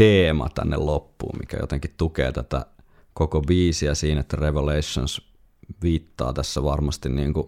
[0.00, 2.66] teema tänne loppuun, mikä jotenkin tukee tätä
[3.14, 5.32] koko biisiä siinä, että Revelations
[5.82, 7.46] viittaa tässä varmasti niin kuin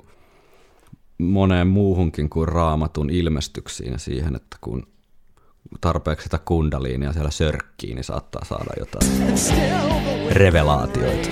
[1.18, 4.86] moneen muuhunkin kuin raamatun ilmestyksiin ja siihen, että kun
[5.80, 9.06] tarpeeksi sitä kundaliinia siellä sörkkii, niin saattaa saada jotain
[10.32, 11.28] revelaatioita.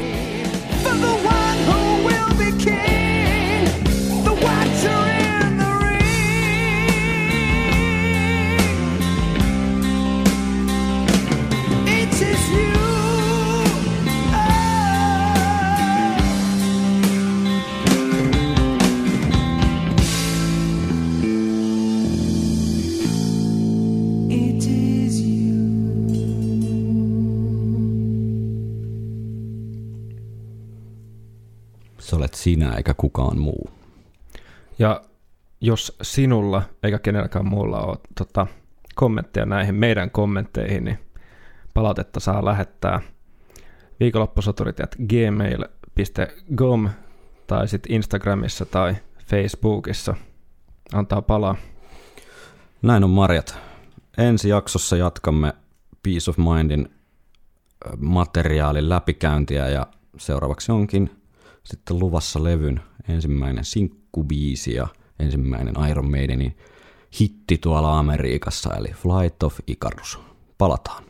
[32.30, 33.70] Olet sinä eikä kukaan muu.
[34.78, 35.02] Ja
[35.60, 38.46] jos sinulla eikä kenelläkään muulla ole tota,
[38.94, 40.98] kommentteja näihin meidän kommentteihin, niin
[41.74, 43.00] palautetta saa lähettää
[44.00, 46.88] viikonloppusoturit at gmail.com
[47.46, 48.96] tai sitten Instagramissa tai
[49.26, 50.14] Facebookissa.
[50.92, 51.56] Antaa palaa.
[52.82, 53.58] Näin on Marjat.
[54.18, 55.52] Ensi jaksossa jatkamme
[56.02, 56.88] Peace of Mindin
[57.98, 59.86] materiaalin läpikäyntiä ja
[60.18, 61.19] seuraavaksi onkin
[61.64, 64.88] sitten luvassa levyn ensimmäinen sinkkubiisi ja
[65.18, 66.56] ensimmäinen Iron Maidenin
[67.20, 70.18] hitti tuolla Amerikassa, eli Flight of Icarus.
[70.58, 71.04] Palataan.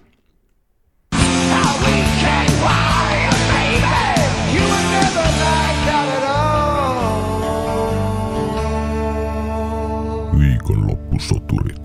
[10.39, 11.80] Viikonloppusoturit.